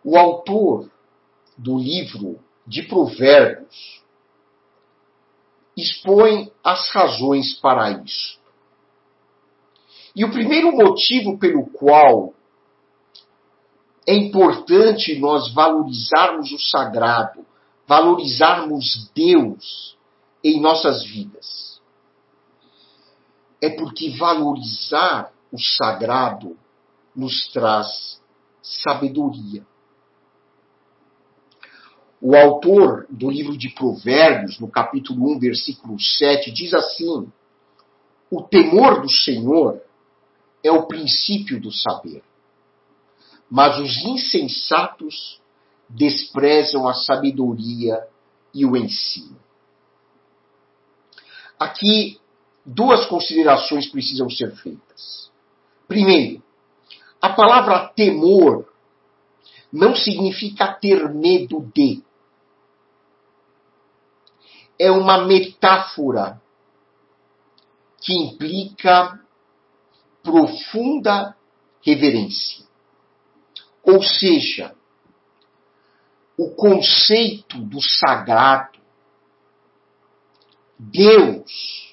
O 0.04 0.18
autor 0.18 0.90
do 1.58 1.78
livro 1.78 2.40
de 2.66 2.84
Provérbios 2.84 4.04
expõe 5.76 6.52
as 6.64 6.90
razões 6.90 7.54
para 7.56 7.92
isso. 7.92 8.40
E 10.16 10.24
o 10.24 10.32
primeiro 10.32 10.72
motivo 10.72 11.38
pelo 11.38 11.66
qual 11.72 12.34
é 14.08 14.16
importante 14.16 15.20
nós 15.20 15.54
valorizarmos 15.54 16.52
o 16.52 16.60
sagrado, 16.60 17.46
valorizarmos 17.88 19.12
Deus 19.14 19.98
em 20.44 20.62
nossas 20.62 21.04
vidas, 21.04 21.65
é 23.62 23.70
porque 23.70 24.18
valorizar 24.18 25.32
o 25.52 25.58
sagrado 25.58 26.58
nos 27.16 27.48
traz 27.52 28.22
sabedoria. 28.62 29.66
O 32.22 32.36
autor 32.36 33.06
do 33.10 33.30
livro 33.30 33.58
de 33.58 33.70
Provérbios, 33.70 34.60
no 34.60 34.68
capítulo 34.68 35.32
1, 35.36 35.40
versículo 35.40 36.00
7, 36.00 36.52
diz 36.52 36.74
assim: 36.74 37.32
O 38.32 38.42
temor 38.42 39.02
do 39.02 39.10
Senhor 39.10 39.82
é 40.64 40.72
o 40.72 40.88
princípio 40.88 41.62
do 41.62 41.72
saber, 41.72 42.24
mas 43.50 43.78
os 43.80 44.04
insensatos 44.04 45.40
desprezam 45.88 46.88
a 46.88 46.94
sabedoria 46.94 48.08
e 48.54 48.66
o 48.66 48.76
ensino. 48.76 49.38
Aqui 51.60 52.20
duas 52.66 53.06
considerações 53.06 53.88
precisam 53.88 54.30
ser 54.30 54.56
feitas. 54.56 55.32
Primeiro, 55.88 56.42
a 57.22 57.30
palavra 57.30 57.88
temor 57.90 58.68
não 59.72 59.96
significa 59.96 60.74
ter 60.74 61.14
medo 61.14 61.62
de. 61.74 62.04
É 64.80 64.92
uma 64.92 65.26
metáfora 65.26 66.42
que 68.02 68.14
implica 68.14 69.20
profunda 70.22 71.36
reverência. 71.82 72.66
Ou 73.84 74.02
seja, 74.02 74.76
o 76.38 76.50
conceito 76.56 77.60
do 77.60 77.82
sagrado, 77.82 78.80
Deus, 80.78 81.85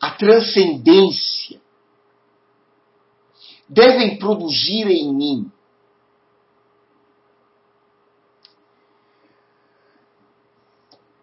a 0.00 0.10
transcendência, 0.10 1.60
devem 3.68 4.18
produzir 4.18 4.86
em 4.88 5.12
mim 5.12 5.52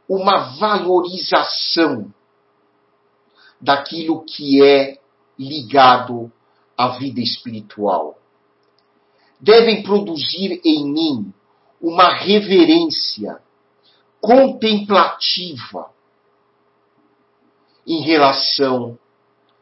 uma 0.08 0.58
valorização 0.58 2.14
daquilo 3.60 4.26
que 4.26 4.62
é 4.64 5.00
ligado 5.40 6.32
à 6.78 6.90
vida 6.98 7.22
espiritual. 7.22 8.20
Devem 9.40 9.84
produzir 9.84 10.62
em 10.66 10.92
mim 10.92 11.34
uma 11.82 12.14
reverência 12.14 13.42
contemplativa 14.20 15.93
em 17.86 18.02
relação 18.02 18.98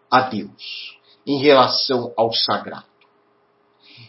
a 0.10 0.22
Deus, 0.22 1.00
em 1.26 1.40
relação 1.40 2.14
ao 2.16 2.34
sagrado. 2.34 2.86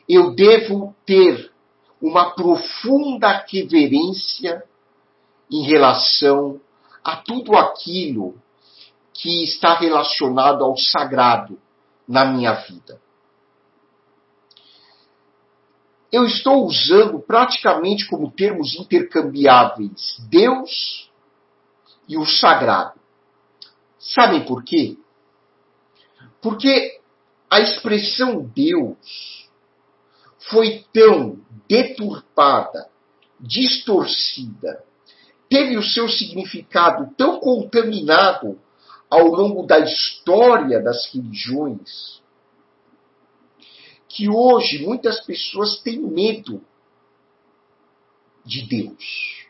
Eu 0.08 0.34
devo 0.34 0.94
ter 1.06 1.52
uma 2.00 2.34
profunda 2.34 3.44
reverência 3.48 4.64
em 5.50 5.62
relação 5.62 6.60
a 7.04 7.16
tudo 7.16 7.56
aquilo 7.56 8.34
que 9.12 9.44
está 9.44 9.74
relacionado 9.74 10.64
ao 10.64 10.76
sagrado 10.76 11.58
na 12.08 12.24
minha 12.24 12.52
vida. 12.54 13.00
Eu 16.10 16.26
estou 16.26 16.66
usando 16.66 17.20
praticamente 17.20 18.06
como 18.06 18.30
termos 18.30 18.74
intercambiáveis 18.74 20.18
Deus 20.28 21.10
e 22.08 22.18
o 22.18 22.26
sagrado. 22.26 23.01
Sabem 24.02 24.44
por 24.44 24.64
quê? 24.64 24.98
Porque 26.40 27.00
a 27.48 27.60
expressão 27.60 28.44
Deus 28.44 29.48
foi 30.50 30.84
tão 30.92 31.40
deturpada, 31.68 32.90
distorcida, 33.38 34.84
teve 35.48 35.76
o 35.76 35.82
seu 35.84 36.08
significado 36.08 37.14
tão 37.16 37.38
contaminado 37.38 38.60
ao 39.08 39.26
longo 39.26 39.64
da 39.64 39.78
história 39.78 40.82
das 40.82 41.06
religiões, 41.12 42.20
que 44.08 44.28
hoje 44.28 44.84
muitas 44.84 45.20
pessoas 45.20 45.78
têm 45.80 46.00
medo 46.00 46.60
de 48.44 48.66
Deus, 48.66 49.46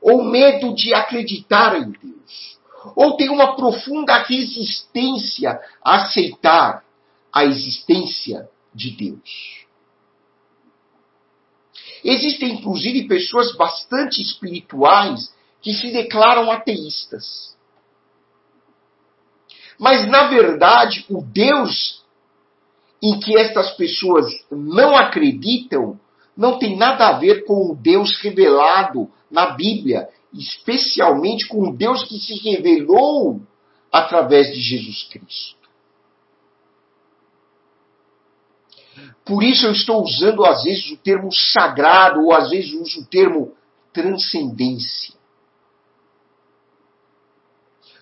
ou 0.00 0.22
medo 0.22 0.72
de 0.74 0.94
acreditar 0.94 1.76
em 1.76 1.90
Deus 1.90 2.61
ou 2.96 3.16
tem 3.16 3.28
uma 3.28 3.56
profunda 3.56 4.22
resistência 4.22 5.60
a 5.84 5.96
aceitar 5.96 6.84
a 7.32 7.44
existência 7.44 8.48
de 8.74 8.90
Deus. 8.90 9.66
Existem, 12.04 12.54
inclusive, 12.54 13.06
pessoas 13.06 13.54
bastante 13.56 14.20
espirituais 14.20 15.32
que 15.60 15.72
se 15.72 15.92
declaram 15.92 16.50
ateístas. 16.50 17.56
Mas, 19.78 20.06
na 20.08 20.28
verdade, 20.28 21.06
o 21.08 21.22
Deus 21.22 22.02
em 23.02 23.18
que 23.18 23.36
estas 23.36 23.72
pessoas 23.72 24.26
não 24.50 24.96
acreditam 24.96 25.98
não 26.36 26.58
tem 26.58 26.76
nada 26.76 27.08
a 27.08 27.18
ver 27.18 27.44
com 27.44 27.70
o 27.70 27.76
Deus 27.76 28.16
revelado 28.22 29.10
na 29.30 29.50
Bíblia 29.50 30.08
especialmente 30.34 31.46
com 31.46 31.74
Deus 31.74 32.04
que 32.04 32.18
se 32.18 32.34
revelou 32.34 33.40
através 33.90 34.52
de 34.52 34.60
Jesus 34.60 35.04
Cristo. 35.04 35.62
Por 39.24 39.42
isso 39.42 39.66
eu 39.66 39.72
estou 39.72 40.02
usando 40.02 40.44
às 40.44 40.64
vezes 40.64 40.90
o 40.90 40.96
termo 40.96 41.32
sagrado 41.32 42.24
ou 42.24 42.32
às 42.32 42.50
vezes 42.50 42.72
uso 42.72 43.00
o 43.00 43.06
termo 43.06 43.54
transcendência. 43.92 45.14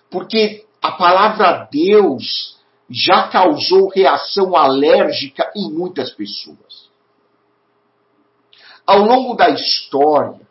Porque 0.09 0.65
a 0.81 0.91
palavra 0.91 1.67
Deus 1.71 2.57
já 2.89 3.29
causou 3.29 3.89
reação 3.89 4.55
alérgica 4.55 5.51
em 5.55 5.71
muitas 5.71 6.11
pessoas. 6.11 6.89
Ao 8.85 8.99
longo 8.99 9.35
da 9.35 9.49
história, 9.49 10.50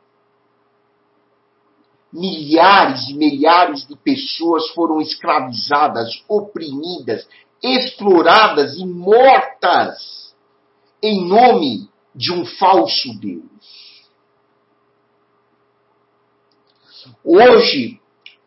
milhares 2.12 3.08
e 3.08 3.14
milhares 3.14 3.86
de 3.86 3.96
pessoas 3.96 4.68
foram 4.70 5.00
escravizadas, 5.00 6.22
oprimidas, 6.28 7.26
exploradas 7.62 8.76
e 8.78 8.86
mortas 8.86 10.34
em 11.02 11.26
nome 11.26 11.88
de 12.14 12.32
um 12.32 12.44
falso 12.44 13.18
Deus. 13.18 13.50
Hoje, 17.24 18.00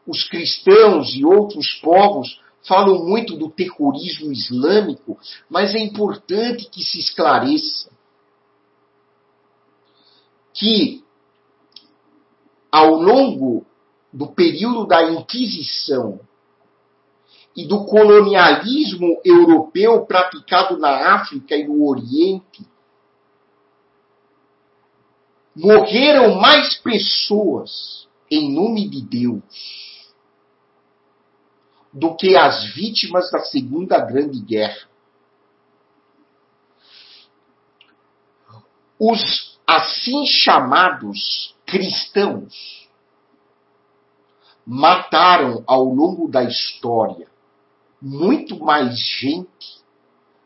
os 0.06 0.28
cristãos 0.28 1.16
e 1.16 1.26
outros 1.26 1.74
povos 1.82 2.40
falam 2.68 3.06
muito 3.06 3.36
do 3.36 3.50
terrorismo 3.50 4.32
islâmico, 4.32 5.18
mas 5.50 5.74
é 5.76 5.80
importante 5.80 6.70
que 6.70 6.84
se 6.84 7.00
esclareça 7.00 7.92
que 10.54 11.03
ao 12.74 12.96
longo 12.96 13.68
do 14.12 14.30
período 14.30 14.88
da 14.88 15.04
Inquisição 15.12 16.20
e 17.56 17.68
do 17.68 17.86
colonialismo 17.86 19.22
europeu 19.24 20.04
praticado 20.08 20.80
na 20.80 21.14
África 21.14 21.56
e 21.56 21.68
no 21.68 21.88
Oriente, 21.88 22.66
morreram 25.56 26.34
mais 26.42 26.76
pessoas 26.78 28.08
em 28.32 28.52
nome 28.52 28.90
de 28.90 29.04
Deus 29.04 30.16
do 31.94 32.16
que 32.16 32.36
as 32.36 32.74
vítimas 32.74 33.30
da 33.30 33.42
Segunda 33.42 34.00
Grande 34.00 34.42
Guerra. 34.42 34.90
Os 38.98 39.60
assim 39.68 40.26
chamados 40.26 41.54
cristãos 41.74 42.88
mataram 44.64 45.64
ao 45.66 45.84
longo 45.86 46.28
da 46.28 46.44
história 46.44 47.28
muito 48.00 48.64
mais 48.64 48.96
gente 49.00 49.82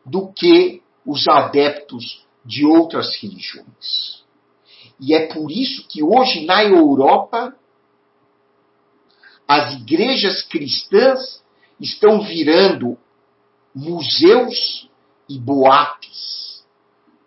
do 0.06 0.32
que 0.32 0.82
os 1.04 1.28
adeptos 1.28 2.26
de 2.42 2.64
outras 2.64 3.14
religiões. 3.20 4.24
E 4.98 5.12
é 5.12 5.26
por 5.26 5.50
isso 5.50 5.86
que 5.86 6.02
hoje 6.02 6.46
na 6.46 6.64
Europa 6.64 7.54
as 9.46 9.74
igrejas 9.74 10.40
cristãs 10.44 11.44
estão 11.78 12.22
virando 12.22 12.96
museus 13.74 14.88
e 15.28 15.38
boates, 15.38 16.64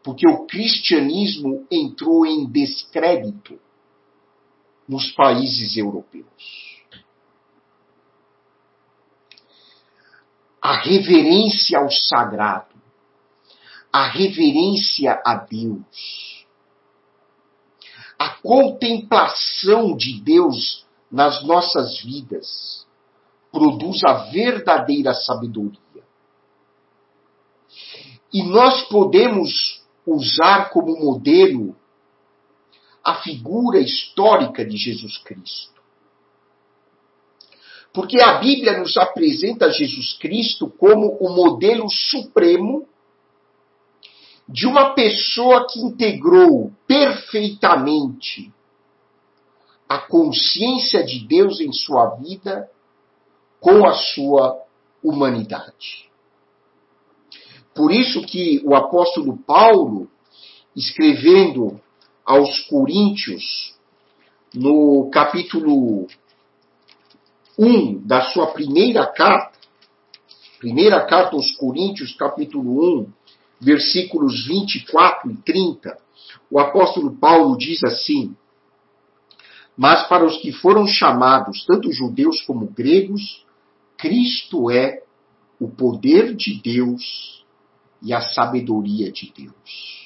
porque 0.02 0.28
o 0.28 0.48
cristianismo 0.48 1.68
entrou 1.70 2.26
em 2.26 2.50
descrédito 2.50 3.60
nos 4.92 5.10
países 5.14 5.78
europeus. 5.78 6.84
A 10.62 10.74
reverência 10.82 11.80
ao 11.80 11.90
sagrado, 11.90 12.76
a 13.92 14.10
reverência 14.10 15.22
a 15.26 15.36
Deus, 15.36 16.46
a 18.20 18.32
contemplação 18.42 19.96
de 19.96 20.22
Deus 20.22 20.86
nas 21.10 21.42
nossas 21.42 22.02
vidas 22.02 22.86
produz 23.50 24.04
a 24.04 24.30
verdadeira 24.30 25.14
sabedoria. 25.14 25.80
E 28.34 28.44
nós 28.44 28.90
podemos 28.90 29.82
usar 30.06 30.70
como 30.70 31.00
modelo 31.00 31.78
a 33.04 33.16
figura 33.16 33.80
histórica 33.80 34.66
de 34.66 34.78
Jesus 34.78 35.18
Cristo. 35.20 35.82
Porque 37.94 38.22
a 38.22 38.40
Bíblia 38.40 38.78
nos 38.78 38.96
apresenta 38.96 39.70
Jesus 39.70 40.14
Cristo 40.14 40.70
como 40.70 41.18
o 41.20 41.30
modelo 41.30 41.90
supremo 41.90 42.88
de 44.48 44.66
uma 44.66 44.94
pessoa 44.94 45.68
que 45.68 45.80
integrou 45.80 46.72
perfeitamente 46.88 48.52
a 49.88 49.98
consciência 49.98 51.04
de 51.04 51.26
Deus 51.28 51.60
em 51.60 51.74
sua 51.74 52.16
vida 52.16 52.70
com 53.60 53.86
a 53.86 53.94
sua 53.94 54.58
humanidade. 55.04 56.10
Por 57.74 57.92
isso 57.92 58.22
que 58.22 58.62
o 58.66 58.76
apóstolo 58.76 59.38
Paulo, 59.38 60.10
escrevendo 60.76 61.80
aos 62.26 62.60
Coríntios, 62.62 63.76
no 64.54 65.10
capítulo 65.12 66.08
1 67.58 68.06
da 68.06 68.22
sua 68.32 68.48
primeira 68.48 69.06
carta, 69.08 69.58
primeira 70.60 71.06
carta 71.06 71.36
aos 71.36 71.52
Coríntios, 71.56 72.14
capítulo 72.16 73.02
1, 73.02 73.14
versículos 73.60 74.46
24 74.48 75.32
e 75.32 75.38
30, 75.38 75.98
o 76.50 76.60
apóstolo 76.60 77.16
Paulo 77.16 77.58
diz 77.58 77.84
assim: 77.84 78.36
Mas 79.78 80.08
para 80.08 80.26
os 80.26 80.38
que 80.38 80.52
foram 80.52 80.86
chamados, 80.88 81.66
tanto 81.66 81.92
judeus 81.92 82.42
como 82.42 82.68
gregos, 82.68 83.46
Cristo 83.98 84.70
é 84.70 85.04
o 85.60 85.70
poder 85.70 86.36
de 86.36 86.60
Deus 86.62 87.46
e 88.02 88.14
a 88.14 88.22
sabedoria 88.22 89.12
de 89.12 89.32
Deus. 89.36 90.01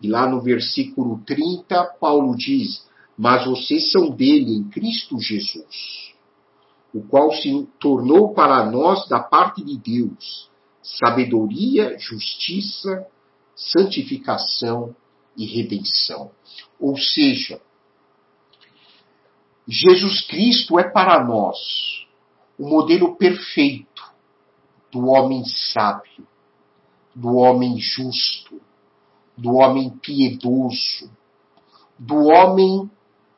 E 0.00 0.08
lá 0.08 0.28
no 0.28 0.40
versículo 0.40 1.20
30, 1.26 1.84
Paulo 2.00 2.36
diz: 2.36 2.86
Mas 3.16 3.44
vocês 3.44 3.90
são 3.90 4.10
dele 4.10 4.56
em 4.56 4.64
Cristo 4.64 5.18
Jesus, 5.18 6.14
o 6.94 7.02
qual 7.02 7.32
se 7.32 7.68
tornou 7.80 8.32
para 8.34 8.64
nós 8.70 9.08
da 9.08 9.20
parte 9.20 9.62
de 9.64 9.76
Deus 9.76 10.48
sabedoria, 10.82 11.98
justiça, 11.98 13.06
santificação 13.54 14.94
e 15.36 15.44
redenção. 15.44 16.30
Ou 16.80 16.96
seja, 16.96 17.60
Jesus 19.66 20.22
Cristo 20.22 20.78
é 20.78 20.88
para 20.88 21.22
nós 21.24 22.06
o 22.58 22.66
modelo 22.68 23.16
perfeito 23.16 24.02
do 24.90 25.08
homem 25.08 25.44
sábio, 25.44 26.26
do 27.14 27.34
homem 27.34 27.78
justo, 27.78 28.60
do 29.38 29.54
homem 29.54 29.90
piedoso, 30.02 31.08
do 31.96 32.26
homem 32.26 32.90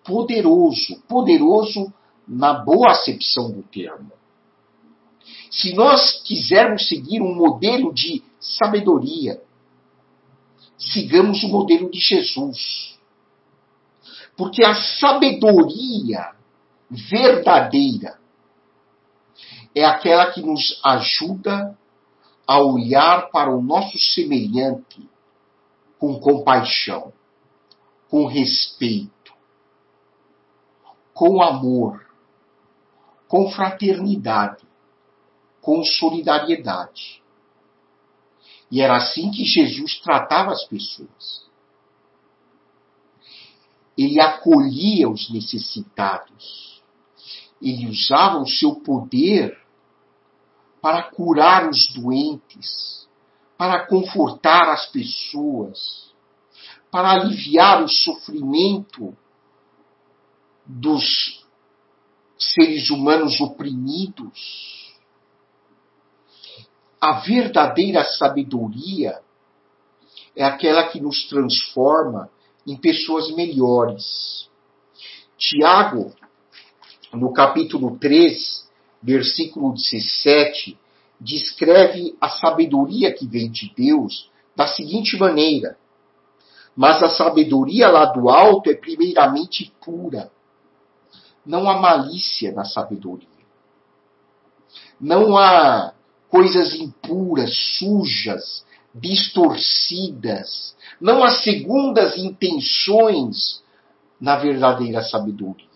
poderoso, 0.02 0.98
poderoso 1.06 1.92
na 2.26 2.54
boa 2.54 2.92
acepção 2.92 3.52
do 3.52 3.62
termo. 3.64 4.10
Se 5.50 5.74
nós 5.74 6.22
quisermos 6.22 6.88
seguir 6.88 7.20
um 7.20 7.34
modelo 7.34 7.92
de 7.92 8.22
sabedoria, 8.40 9.42
sigamos 10.78 11.42
o 11.42 11.48
modelo 11.48 11.90
de 11.90 11.98
Jesus. 11.98 12.98
Porque 14.36 14.64
a 14.64 14.74
sabedoria 14.74 16.30
verdadeira 16.88 18.18
é 19.74 19.84
aquela 19.84 20.32
que 20.32 20.40
nos 20.40 20.80
ajuda 20.82 21.76
a 22.46 22.58
olhar 22.58 23.30
para 23.30 23.54
o 23.54 23.60
nosso 23.60 23.98
semelhante 23.98 25.08
com 26.00 26.18
compaixão, 26.18 27.12
com 28.08 28.24
respeito, 28.24 29.34
com 31.12 31.42
amor, 31.42 32.06
com 33.28 33.50
fraternidade, 33.50 34.66
com 35.60 35.84
solidariedade. 35.84 37.22
E 38.70 38.80
era 38.80 38.96
assim 38.96 39.30
que 39.30 39.44
Jesus 39.44 40.00
tratava 40.00 40.52
as 40.52 40.64
pessoas. 40.64 41.46
Ele 43.98 44.18
acolhia 44.18 45.06
os 45.06 45.30
necessitados. 45.30 46.82
Ele 47.60 47.86
usava 47.88 48.38
o 48.38 48.48
seu 48.48 48.76
poder 48.76 49.60
para 50.80 51.02
curar 51.02 51.68
os 51.68 51.92
doentes, 51.92 52.99
para 53.61 53.85
confortar 53.85 54.70
as 54.70 54.87
pessoas, 54.87 56.14
para 56.90 57.11
aliviar 57.11 57.83
o 57.83 57.88
sofrimento 57.90 59.14
dos 60.64 61.44
seres 62.38 62.88
humanos 62.88 63.38
oprimidos 63.38 64.81
a 66.99 67.20
verdadeira 67.20 68.03
sabedoria 68.03 69.20
é 70.35 70.42
aquela 70.42 70.88
que 70.88 70.99
nos 70.99 71.29
transforma 71.29 72.31
em 72.66 72.79
pessoas 72.79 73.31
melhores. 73.35 74.49
Tiago, 75.37 76.14
no 77.12 77.31
capítulo 77.35 77.99
3, 77.99 78.70
versículo 79.03 79.75
17, 79.75 80.79
descreve 81.20 82.16
a 82.20 82.28
sabedoria 82.28 83.12
que 83.12 83.26
vem 83.26 83.50
de 83.50 83.72
Deus 83.76 84.30
da 84.56 84.66
seguinte 84.66 85.16
maneira: 85.18 85.76
Mas 86.74 87.02
a 87.02 87.09
sabedoria 87.11 87.88
lá 87.88 88.06
do 88.06 88.30
alto 88.30 88.70
é 88.70 88.74
primeiramente 88.74 89.72
pura. 89.85 90.30
Não 91.44 91.68
há 91.68 91.78
malícia 91.78 92.52
na 92.52 92.64
sabedoria. 92.64 93.28
Não 95.00 95.37
há 95.37 95.94
coisas 96.28 96.74
impuras, 96.74 97.54
sujas, 97.78 98.64
distorcidas. 98.94 100.76
Não 101.00 101.24
há 101.24 101.30
segundas 101.30 102.16
intenções 102.16 103.62
na 104.20 104.37
verdadeira 104.37 105.02
sabedoria. 105.02 105.66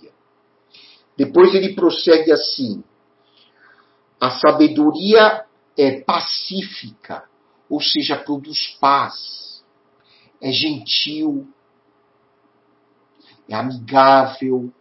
Depois 1.17 1.55
ele 1.55 1.75
prossegue 1.75 2.31
assim: 2.33 2.85
a 4.25 4.31
sabedoria 4.31 5.45
é 5.77 6.01
pacífica, 6.01 7.29
ou 7.69 7.79
seja, 7.79 8.17
produz 8.17 8.69
paz, 8.81 9.63
é 10.41 10.51
gentil, 10.51 11.47
é 13.47 13.55
amigável, 13.55 14.73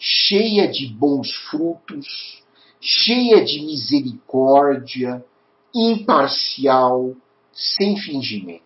cheia 0.00 0.66
de 0.66 0.88
bons 0.88 1.32
frutos, 1.48 2.42
cheia 2.80 3.44
de 3.44 3.60
misericórdia, 3.60 5.24
imparcial, 5.72 7.14
sem 7.52 7.96
fingimento. 7.96 8.64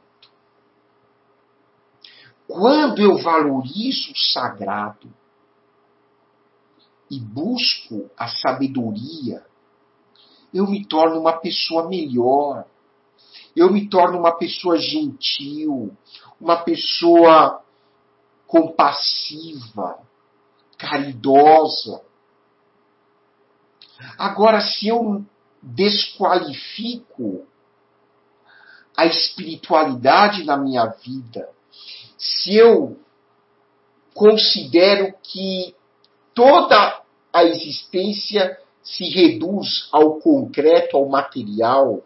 Quando 2.48 3.02
eu 3.02 3.18
valorizo 3.18 4.12
o 4.12 4.16
sagrado 4.16 5.19
e 7.10 7.18
busco 7.18 8.08
a 8.16 8.28
sabedoria, 8.28 9.44
eu 10.52 10.66
me 10.66 10.84
torno 10.84 11.20
uma 11.20 11.34
pessoa 11.34 11.88
melhor. 11.88 12.64
Eu 13.54 13.70
me 13.72 13.88
torno 13.88 14.18
uma 14.18 14.32
pessoa 14.32 14.78
gentil, 14.78 15.96
uma 16.40 16.56
pessoa 16.58 17.62
compassiva, 18.46 19.98
caridosa, 20.78 22.00
Agora, 24.16 24.60
se 24.60 24.88
eu 24.88 25.24
desqualifico 25.62 27.46
a 28.96 29.06
espiritualidade 29.06 30.44
na 30.44 30.56
minha 30.56 30.86
vida, 30.86 31.48
se 32.16 32.54
eu 32.54 32.98
considero 34.14 35.14
que 35.22 35.74
toda 36.34 36.99
a 37.32 37.44
existência 37.44 38.58
se 38.82 39.04
reduz 39.04 39.88
ao 39.92 40.18
concreto, 40.20 40.96
ao 40.96 41.08
material, 41.08 42.02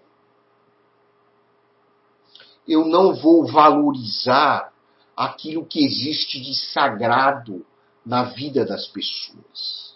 eu 2.66 2.84
não 2.86 3.14
vou 3.14 3.46
valorizar 3.46 4.72
aquilo 5.16 5.64
que 5.64 5.84
existe 5.84 6.40
de 6.40 6.54
sagrado 6.54 7.64
na 8.04 8.24
vida 8.24 8.64
das 8.64 8.86
pessoas. 8.88 9.94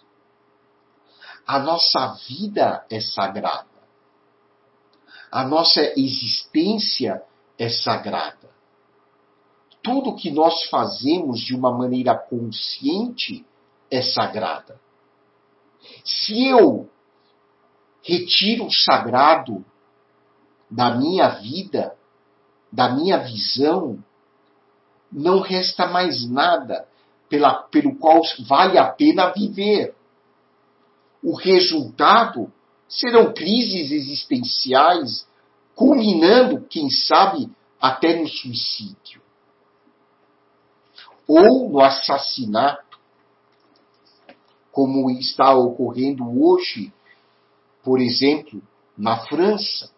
A 1.46 1.58
nossa 1.58 2.14
vida 2.28 2.84
é 2.90 3.00
sagrada. 3.00 3.66
A 5.30 5.44
nossa 5.44 5.80
existência 5.98 7.22
é 7.58 7.68
sagrada. 7.68 8.48
Tudo 9.82 10.14
que 10.14 10.30
nós 10.30 10.64
fazemos 10.68 11.40
de 11.40 11.54
uma 11.54 11.72
maneira 11.72 12.14
consciente 12.14 13.44
é 13.90 14.02
sagrada. 14.02 14.78
Se 16.04 16.46
eu 16.46 16.88
retiro 18.02 18.66
o 18.66 18.72
sagrado 18.72 19.64
da 20.70 20.94
minha 20.94 21.28
vida, 21.28 21.96
da 22.70 22.90
minha 22.90 23.18
visão, 23.18 24.02
não 25.10 25.40
resta 25.40 25.86
mais 25.86 26.28
nada 26.28 26.86
pela, 27.28 27.54
pelo 27.54 27.96
qual 27.96 28.20
vale 28.46 28.78
a 28.78 28.86
pena 28.86 29.32
viver 29.32 29.94
o 31.22 31.34
resultado 31.34 32.52
serão 32.88 33.32
crises 33.32 33.90
existenciais, 33.90 35.26
culminando, 35.74 36.66
quem 36.68 36.90
sabe, 36.90 37.50
até 37.80 38.20
no 38.20 38.26
suicídio. 38.26 39.20
Ou 41.26 41.68
no 41.68 41.80
assassinato, 41.80 42.87
como 44.78 45.10
está 45.10 45.56
ocorrendo 45.56 46.40
hoje, 46.40 46.92
por 47.82 48.00
exemplo, 48.00 48.62
na 48.96 49.26
França. 49.26 49.90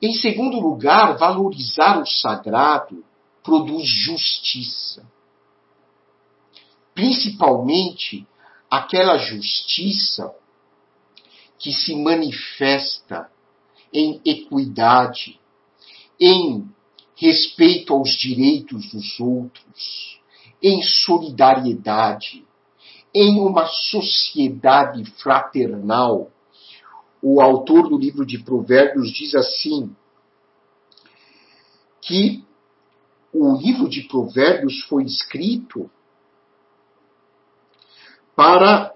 Em 0.00 0.14
segundo 0.14 0.58
lugar, 0.58 1.18
valorizar 1.18 2.00
o 2.00 2.06
sagrado 2.06 3.04
produz 3.42 3.86
justiça. 3.86 5.06
Principalmente 6.94 8.26
aquela 8.70 9.18
justiça 9.18 10.34
que 11.58 11.74
se 11.74 11.94
manifesta 11.94 13.30
em 13.92 14.18
equidade, 14.24 15.38
em 16.18 16.66
respeito 17.14 17.92
aos 17.92 18.16
direitos 18.16 18.90
dos 18.90 19.20
outros, 19.20 20.16
em 20.66 20.82
solidariedade, 20.82 22.44
em 23.14 23.38
uma 23.38 23.66
sociedade 23.66 25.04
fraternal. 25.22 26.28
O 27.22 27.40
autor 27.40 27.88
do 27.88 27.96
livro 27.96 28.26
de 28.26 28.42
Provérbios 28.42 29.12
diz 29.12 29.36
assim: 29.36 29.94
que 32.02 32.44
o 33.32 33.56
livro 33.56 33.88
de 33.88 34.08
Provérbios 34.08 34.82
foi 34.88 35.04
escrito 35.04 35.88
para 38.34 38.92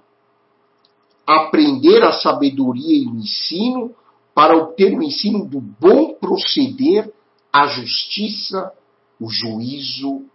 aprender 1.25 2.03
a 2.03 2.13
sabedoria 2.13 2.97
e 2.97 3.07
o 3.07 3.15
ensino, 3.15 3.95
para 4.35 4.57
obter 4.57 4.93
o 4.93 5.03
ensino 5.05 5.47
do 5.47 5.61
bom 5.61 6.15
proceder, 6.15 7.15
a 7.53 7.69
justiça, 7.69 8.73
o 9.21 9.31
juízo 9.31 10.29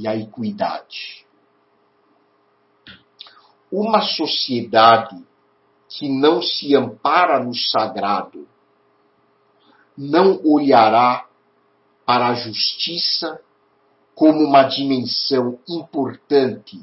e 0.00 0.08
a 0.08 0.16
equidade. 0.16 1.26
Uma 3.70 4.00
sociedade 4.00 5.22
que 5.88 6.08
não 6.08 6.40
se 6.40 6.74
ampara 6.74 7.38
no 7.44 7.54
sagrado 7.54 8.48
não 9.96 10.40
olhará 10.42 11.28
para 12.06 12.28
a 12.28 12.34
justiça 12.34 13.42
como 14.14 14.42
uma 14.42 14.62
dimensão 14.62 15.58
importante 15.68 16.82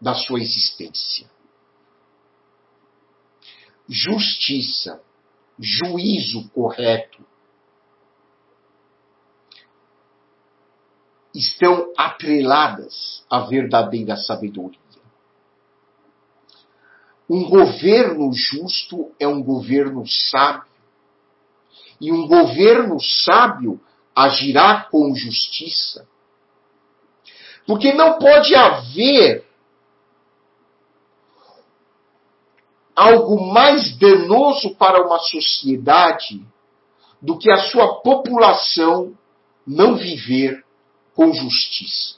da 0.00 0.14
sua 0.14 0.40
existência. 0.40 1.28
Justiça, 3.88 5.02
juízo 5.58 6.48
correto, 6.50 7.26
estão 11.34 11.92
atreladas 11.96 13.24
à 13.30 13.40
verdadeira 13.40 14.16
sabedoria. 14.16 14.78
Um 17.28 17.48
governo 17.48 18.32
justo 18.32 19.12
é 19.20 19.28
um 19.28 19.42
governo 19.42 20.06
sábio. 20.06 20.68
E 22.00 22.10
um 22.10 22.26
governo 22.26 22.98
sábio 23.00 23.80
agirá 24.14 24.88
com 24.90 25.14
justiça. 25.14 26.08
Porque 27.66 27.92
não 27.92 28.18
pode 28.18 28.54
haver 28.54 29.44
algo 32.96 33.52
mais 33.52 33.96
danoso 33.96 34.74
para 34.76 35.06
uma 35.06 35.18
sociedade 35.18 36.44
do 37.20 37.38
que 37.38 37.50
a 37.50 37.58
sua 37.58 38.00
população 38.00 39.16
não 39.66 39.96
viver 39.96 40.64
com 41.18 41.32
justiça. 41.32 42.14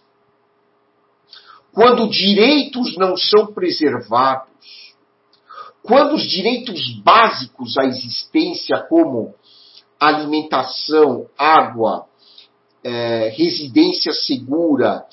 Quando 1.72 2.10
direitos 2.10 2.98
não 2.98 3.16
são 3.16 3.46
preservados, 3.46 4.50
quando 5.82 6.16
os 6.16 6.24
direitos 6.24 7.00
básicos 7.02 7.78
à 7.78 7.86
existência, 7.86 8.78
como 8.90 9.34
alimentação, 9.98 11.26
água, 11.38 12.08
é, 12.84 13.32
residência 13.34 14.12
segura, 14.12 15.06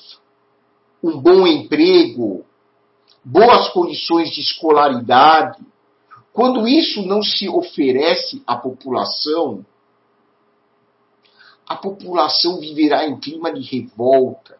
um 1.02 1.18
bom 1.18 1.46
emprego, 1.46 2.44
boas 3.24 3.70
condições 3.70 4.28
de 4.32 4.42
escolaridade, 4.42 5.64
quando 6.34 6.68
isso 6.68 7.06
não 7.06 7.22
se 7.22 7.48
oferece 7.48 8.42
à 8.46 8.54
população, 8.54 9.64
a 11.68 11.76
população 11.76 12.58
viverá 12.58 13.06
em 13.06 13.20
clima 13.20 13.52
de 13.52 13.60
revolta. 13.60 14.58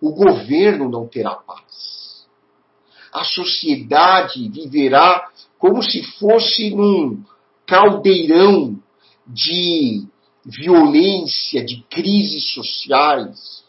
O 0.00 0.12
governo 0.12 0.88
não 0.88 1.06
terá 1.06 1.34
paz. 1.34 2.26
A 3.12 3.24
sociedade 3.24 4.48
viverá 4.48 5.28
como 5.58 5.82
se 5.82 6.02
fosse 6.18 6.70
num 6.70 7.22
caldeirão 7.66 8.78
de 9.26 10.06
violência, 10.44 11.64
de 11.64 11.82
crises 11.90 12.54
sociais. 12.54 13.64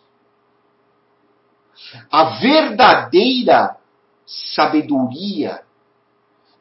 A 2.11 2.39
verdadeira 2.39 3.77
sabedoria 4.25 5.63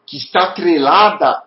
que 0.07 0.17
está 0.17 0.45
atrelada 0.45 1.43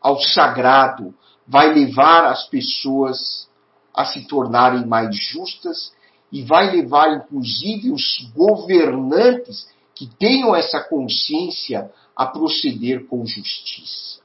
ao 0.00 0.20
sagrado, 0.20 1.14
vai 1.48 1.72
levar 1.72 2.26
as 2.26 2.46
pessoas 2.48 3.48
a 3.94 4.04
se 4.04 4.28
tornarem 4.28 4.86
mais 4.86 5.16
justas 5.16 5.92
e 6.30 6.42
vai 6.42 6.70
levar, 6.70 7.16
inclusive, 7.16 7.90
os 7.90 8.30
governantes 8.34 9.66
que 9.94 10.06
tenham 10.06 10.54
essa 10.54 10.80
consciência 10.80 11.90
a 12.14 12.26
proceder 12.26 13.06
com 13.06 13.24
justiça. 13.24 14.20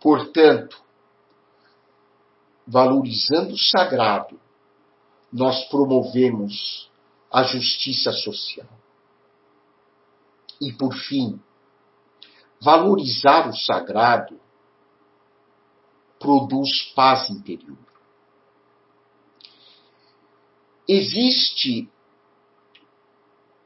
Portanto, 0.00 0.80
valorizando 2.66 3.54
o 3.54 3.58
sagrado, 3.58 4.38
nós 5.32 5.64
promovemos 5.68 6.90
a 7.32 7.42
justiça 7.42 8.12
social. 8.12 8.68
E, 10.60 10.72
por 10.72 10.94
fim, 10.94 11.40
valorizar 12.60 13.48
o 13.48 13.56
sagrado 13.56 14.38
produz 16.18 16.92
paz 16.94 17.30
interior. 17.30 17.78
Existe 20.86 21.88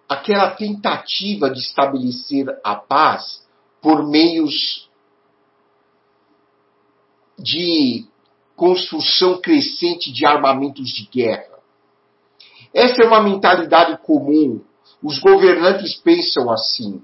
aquela 0.09 0.51
tentativa 0.51 1.51
de 1.51 1.61
estabelecer 1.61 2.47
a 2.63 2.75
paz 2.75 3.47
por 3.81 4.07
meios 4.07 4.89
de 7.39 8.07
construção 8.55 9.41
crescente 9.41 10.13
de 10.13 10.27
armamentos 10.27 10.89
de 10.91 11.07
guerra. 11.07 11.59
Essa 12.73 13.03
é 13.03 13.07
uma 13.07 13.23
mentalidade 13.23 13.99
comum. 14.03 14.61
Os 15.03 15.19
governantes 15.19 15.95
pensam 15.97 16.51
assim: 16.51 17.03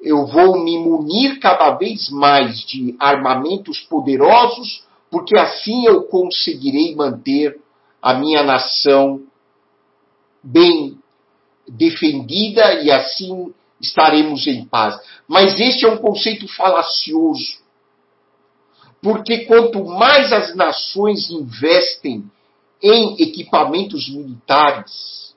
eu 0.00 0.26
vou 0.26 0.62
me 0.62 0.78
munir 0.78 1.40
cada 1.40 1.72
vez 1.72 2.08
mais 2.10 2.60
de 2.60 2.96
armamentos 2.98 3.80
poderosos 3.80 4.84
porque 5.10 5.36
assim 5.36 5.86
eu 5.86 6.04
conseguirei 6.04 6.94
manter 6.94 7.60
a 8.00 8.14
minha 8.14 8.42
nação 8.42 9.22
bem 10.42 10.98
defendida 11.68 12.82
e 12.82 12.90
assim 12.90 13.52
estaremos 13.80 14.46
em 14.46 14.64
paz. 14.64 14.98
Mas 15.28 15.58
este 15.58 15.84
é 15.84 15.88
um 15.88 15.98
conceito 15.98 16.46
falacioso. 16.48 17.58
Porque 19.02 19.44
quanto 19.46 19.84
mais 19.84 20.32
as 20.32 20.54
nações 20.54 21.30
investem 21.30 22.24
em 22.82 23.22
equipamentos 23.22 24.08
militares, 24.08 25.34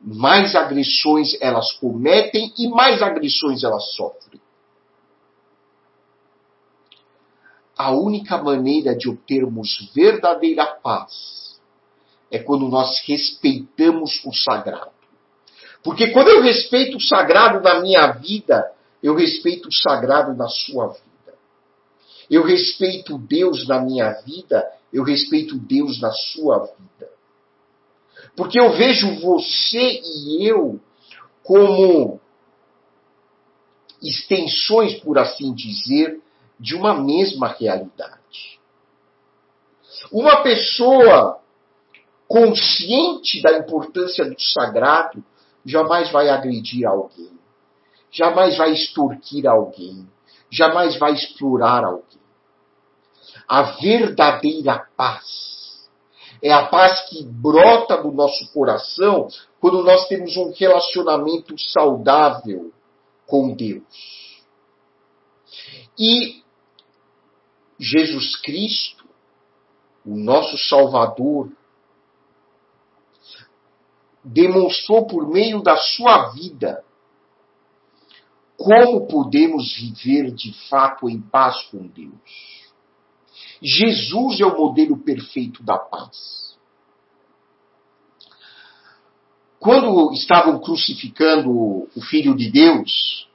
mais 0.00 0.54
agressões 0.54 1.36
elas 1.40 1.72
cometem 1.72 2.52
e 2.56 2.68
mais 2.68 3.02
agressões 3.02 3.62
elas 3.62 3.94
sofrem. 3.94 4.29
A 7.80 7.90
única 7.92 8.36
maneira 8.36 8.94
de 8.94 9.08
obtermos 9.08 9.90
verdadeira 9.94 10.66
paz 10.66 11.58
é 12.30 12.38
quando 12.38 12.68
nós 12.68 13.00
respeitamos 13.06 14.22
o 14.24 14.32
sagrado. 14.34 14.92
Porque 15.82 16.08
quando 16.08 16.28
eu 16.28 16.42
respeito 16.42 16.98
o 16.98 17.00
sagrado 17.00 17.62
da 17.62 17.80
minha 17.80 18.08
vida, 18.12 18.70
eu 19.02 19.14
respeito 19.14 19.68
o 19.68 19.72
sagrado 19.72 20.36
da 20.36 20.46
sua 20.46 20.88
vida. 20.88 21.34
Eu 22.28 22.44
respeito 22.44 23.16
Deus 23.16 23.66
na 23.66 23.80
minha 23.80 24.12
vida, 24.12 24.62
eu 24.92 25.02
respeito 25.02 25.56
Deus 25.58 25.98
na 26.02 26.12
sua 26.12 26.58
vida. 26.58 27.10
Porque 28.36 28.60
eu 28.60 28.72
vejo 28.72 29.20
você 29.20 30.02
e 30.04 30.46
eu 30.46 30.78
como 31.42 32.20
extensões, 34.02 35.00
por 35.00 35.18
assim 35.18 35.54
dizer, 35.54 36.20
de 36.60 36.76
uma 36.76 36.94
mesma 36.94 37.48
realidade. 37.48 38.60
Uma 40.12 40.42
pessoa 40.42 41.40
consciente 42.28 43.42
da 43.42 43.58
importância 43.58 44.24
do 44.24 44.40
sagrado 44.40 45.24
jamais 45.64 46.12
vai 46.12 46.28
agredir 46.28 46.86
alguém, 46.86 47.32
jamais 48.10 48.56
vai 48.56 48.72
extorquir 48.72 49.46
alguém, 49.46 50.06
jamais 50.50 50.98
vai 50.98 51.12
explorar 51.12 51.84
alguém. 51.84 52.20
A 53.48 53.62
verdadeira 53.62 54.86
paz 54.96 55.88
é 56.42 56.52
a 56.52 56.66
paz 56.66 57.08
que 57.08 57.24
brota 57.24 57.96
do 57.96 58.12
nosso 58.12 58.52
coração 58.52 59.28
quando 59.60 59.82
nós 59.82 60.06
temos 60.08 60.36
um 60.36 60.52
relacionamento 60.52 61.54
saudável 61.58 62.72
com 63.26 63.54
Deus. 63.54 63.82
E 65.98 66.39
Jesus 67.80 68.36
Cristo, 68.36 69.08
o 70.04 70.14
nosso 70.14 70.58
Salvador, 70.58 71.50
demonstrou 74.22 75.06
por 75.06 75.26
meio 75.26 75.62
da 75.62 75.78
sua 75.78 76.28
vida 76.28 76.84
como 78.58 79.06
podemos 79.06 79.74
viver 79.74 80.30
de 80.32 80.52
fato 80.68 81.08
em 81.08 81.18
paz 81.18 81.62
com 81.70 81.86
Deus. 81.86 82.12
Jesus 83.62 84.38
é 84.40 84.44
o 84.44 84.58
modelo 84.58 84.98
perfeito 84.98 85.62
da 85.62 85.78
paz. 85.78 86.58
Quando 89.58 90.12
estavam 90.12 90.60
crucificando 90.60 91.50
o 91.50 92.00
Filho 92.10 92.36
de 92.36 92.50
Deus, 92.50 93.29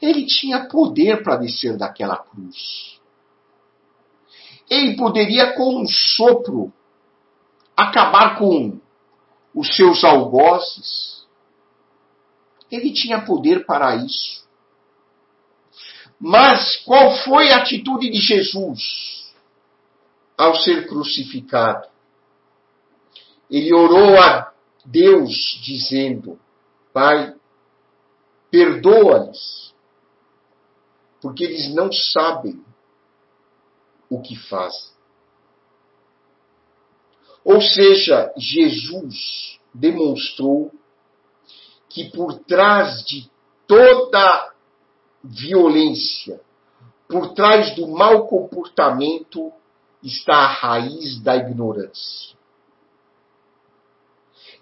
ele 0.00 0.26
tinha 0.26 0.68
poder 0.68 1.22
para 1.22 1.36
descer 1.36 1.76
daquela 1.76 2.16
cruz. 2.16 2.98
Ele 4.70 4.96
poderia, 4.96 5.54
com 5.54 5.82
um 5.82 5.86
sopro, 5.86 6.72
acabar 7.76 8.38
com 8.38 8.78
os 9.54 9.74
seus 9.74 10.04
algozes. 10.04 11.26
Ele 12.70 12.92
tinha 12.92 13.22
poder 13.22 13.64
para 13.64 13.96
isso. 13.96 14.46
Mas 16.20 16.76
qual 16.84 17.16
foi 17.18 17.52
a 17.52 17.58
atitude 17.58 18.10
de 18.10 18.18
Jesus 18.18 19.32
ao 20.36 20.54
ser 20.56 20.86
crucificado? 20.88 21.88
Ele 23.50 23.72
orou 23.72 24.18
a 24.18 24.52
Deus 24.84 25.58
dizendo: 25.62 26.38
Pai, 26.92 27.34
perdoa-lhes, 28.50 29.67
porque 31.20 31.44
eles 31.44 31.74
não 31.74 31.92
sabem 31.92 32.64
o 34.08 34.20
que 34.20 34.36
fazem. 34.36 34.90
Ou 37.44 37.60
seja, 37.60 38.32
Jesus 38.36 39.58
demonstrou 39.72 40.72
que 41.88 42.10
por 42.10 42.38
trás 42.40 43.04
de 43.04 43.30
toda 43.66 44.52
violência, 45.22 46.40
por 47.08 47.34
trás 47.34 47.74
do 47.74 47.88
mau 47.88 48.26
comportamento, 48.26 49.52
está 50.02 50.34
a 50.34 50.46
raiz 50.46 51.20
da 51.20 51.36
ignorância. 51.36 52.36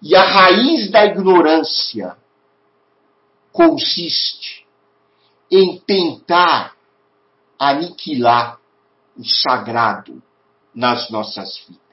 E 0.02 0.14
a 0.14 0.22
raiz 0.22 0.90
da 0.90 1.06
ignorância 1.06 2.16
consiste 3.52 4.65
em 5.50 5.78
tentar 5.80 6.76
aniquilar 7.58 8.58
o 9.16 9.24
sagrado 9.24 10.22
nas 10.74 11.10
nossas 11.10 11.58
vidas. 11.66 11.86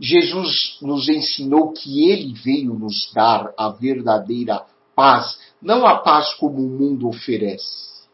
Jesus 0.00 0.78
nos 0.80 1.08
ensinou 1.08 1.72
que 1.72 2.08
ele 2.08 2.32
veio 2.32 2.72
nos 2.74 3.12
dar 3.12 3.52
a 3.58 3.68
verdadeira 3.68 4.64
paz, 4.94 5.40
não 5.60 5.84
a 5.84 5.98
paz 5.98 6.34
como 6.34 6.58
o 6.58 6.70
mundo 6.70 7.08
oferece, 7.08 8.06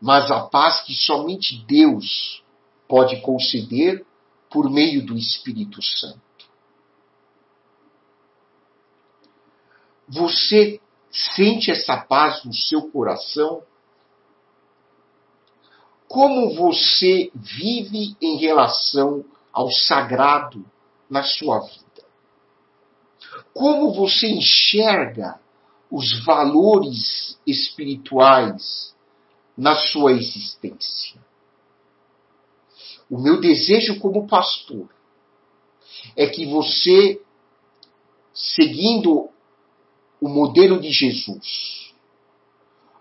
mas 0.00 0.30
a 0.30 0.40
paz 0.40 0.82
que 0.82 0.94
somente 0.94 1.64
Deus 1.66 2.42
pode 2.88 3.20
conceder 3.20 4.04
por 4.50 4.68
meio 4.68 5.04
do 5.04 5.16
Espírito 5.16 5.80
Santo. 5.80 6.25
Você 10.08 10.80
sente 11.10 11.70
essa 11.70 11.96
paz 11.96 12.44
no 12.44 12.52
seu 12.52 12.90
coração? 12.90 13.62
Como 16.06 16.54
você 16.54 17.30
vive 17.34 18.16
em 18.20 18.36
relação 18.36 19.24
ao 19.52 19.70
sagrado 19.70 20.64
na 21.10 21.22
sua 21.22 21.60
vida? 21.60 21.86
Como 23.52 23.92
você 23.92 24.28
enxerga 24.28 25.40
os 25.90 26.24
valores 26.24 27.38
espirituais 27.46 28.94
na 29.56 29.74
sua 29.74 30.12
existência? 30.12 31.20
O 33.10 33.18
meu 33.18 33.40
desejo 33.40 33.98
como 33.98 34.26
pastor 34.26 34.88
é 36.16 36.26
que 36.26 36.46
você, 36.46 37.20
seguindo 38.32 39.30
o 40.20 40.28
modelo 40.28 40.80
de 40.80 40.90
Jesus, 40.90 41.94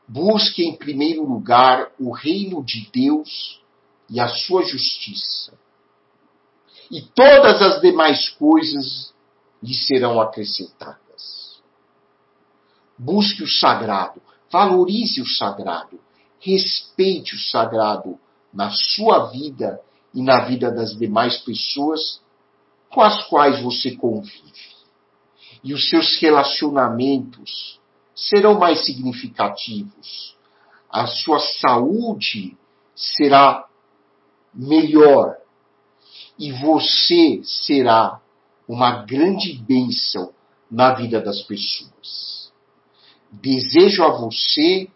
busque 0.08 0.64
em 0.64 0.76
primeiro 0.76 1.24
lugar 1.24 1.92
o 2.00 2.12
reino 2.12 2.64
de 2.64 2.90
Deus 2.92 3.62
e 4.10 4.20
a 4.20 4.28
sua 4.28 4.64
justiça 4.64 5.58
e 6.92 7.02
todas 7.02 7.62
as 7.62 7.82
demais 7.82 8.30
coisas 8.30 9.14
lhe 9.62 9.74
serão 9.74 10.22
acrescentadas. 10.22 11.62
Busque 12.98 13.44
o 13.44 13.48
sagrado, 13.48 14.22
valorize 14.52 15.22
o 15.22 15.28
sagrado, 15.28 16.00
respeite 16.40 17.36
o 17.36 17.40
sagrado 17.40 18.20
na 18.54 18.70
sua 18.72 19.28
vida 19.32 19.82
e 20.14 20.22
na 20.22 20.46
vida 20.46 20.72
das 20.72 20.98
demais 20.98 21.40
pessoas 21.40 22.22
com 22.90 23.02
as 23.02 23.28
quais 23.28 23.62
você 23.62 23.96
convive. 23.96 24.75
E 25.66 25.74
os 25.74 25.90
seus 25.90 26.16
relacionamentos 26.22 27.80
serão 28.16 28.60
mais 28.60 28.86
significativos. 28.86 30.38
A 30.88 31.08
sua 31.08 31.40
saúde 31.40 32.56
será 32.96 33.68
melhor 34.54 35.36
e 36.38 36.52
você 36.52 37.42
será 37.44 38.22
uma 38.68 39.04
grande 39.06 39.54
bênção 39.58 40.32
na 40.70 40.94
vida 40.94 41.20
das 41.20 41.42
pessoas. 41.42 42.54
Desejo 43.32 44.04
a 44.04 44.10
você 44.10 44.88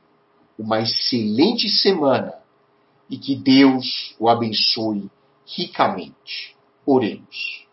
uma 0.57 0.81
excelente 0.81 1.67
semana 1.67 2.35
e 3.09 3.17
que 3.17 3.35
Deus 3.35 4.15
o 4.19 4.29
abençoe 4.29 5.09
ricamente. 5.47 6.55
Oremos. 6.85 7.67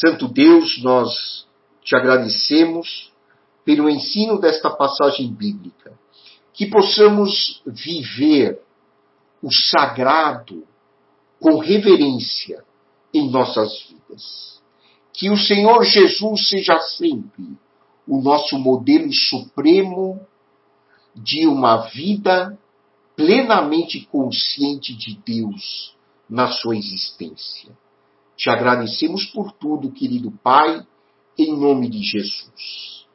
Santo 0.00 0.26
Deus, 0.28 0.82
nós 0.82 1.46
te 1.82 1.94
agradecemos 1.94 3.12
pelo 3.64 3.88
ensino 3.88 4.40
desta 4.40 4.70
passagem 4.70 5.32
bíblica, 5.32 5.92
que 6.52 6.66
possamos 6.66 7.62
viver 7.66 8.60
o 9.42 9.52
sagrado 9.52 10.66
com 11.40 11.58
reverência 11.58 12.64
em 13.12 13.30
nossas 13.30 13.82
vidas. 13.82 14.62
Que 15.12 15.30
o 15.30 15.36
Senhor 15.36 15.84
Jesus 15.84 16.48
seja 16.48 16.78
sempre 16.80 17.56
o 18.06 18.20
nosso 18.20 18.58
modelo 18.58 19.12
supremo 19.12 20.20
de 21.14 21.46
uma 21.46 21.88
vida 21.88 22.58
plenamente 23.14 24.00
consciente 24.06 24.92
de 24.94 25.16
Deus 25.24 25.94
na 26.28 26.48
sua 26.48 26.76
existência. 26.76 27.70
Te 28.44 28.50
agradecemos 28.50 29.24
por 29.24 29.52
tudo, 29.52 29.90
querido 29.90 30.30
Pai, 30.30 30.86
em 31.38 31.58
nome 31.58 31.88
de 31.88 32.02
Jesus. 32.02 33.06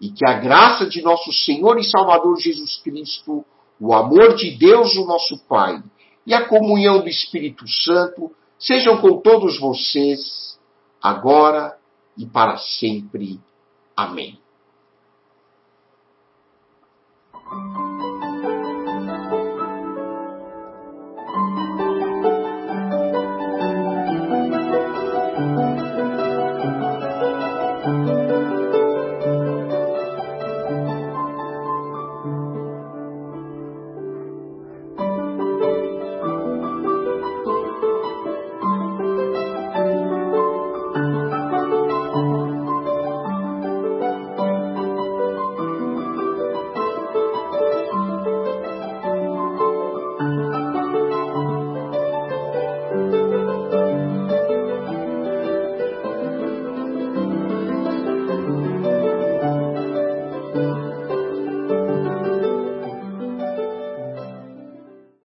E 0.00 0.10
que 0.10 0.26
a 0.26 0.32
graça 0.32 0.88
de 0.88 1.00
nosso 1.00 1.32
Senhor 1.32 1.78
e 1.78 1.84
Salvador 1.84 2.36
Jesus 2.40 2.78
Cristo, 2.82 3.44
o 3.78 3.94
amor 3.94 4.34
de 4.34 4.58
Deus, 4.58 4.96
o 4.96 5.06
nosso 5.06 5.38
Pai, 5.46 5.80
e 6.26 6.34
a 6.34 6.48
comunhão 6.48 7.00
do 7.00 7.08
Espírito 7.08 7.64
Santo 7.68 8.32
sejam 8.58 9.00
com 9.00 9.20
todos 9.20 9.56
vocês, 9.60 10.58
agora 11.00 11.78
e 12.18 12.26
para 12.26 12.56
sempre. 12.56 13.38
Amém. 13.96 14.41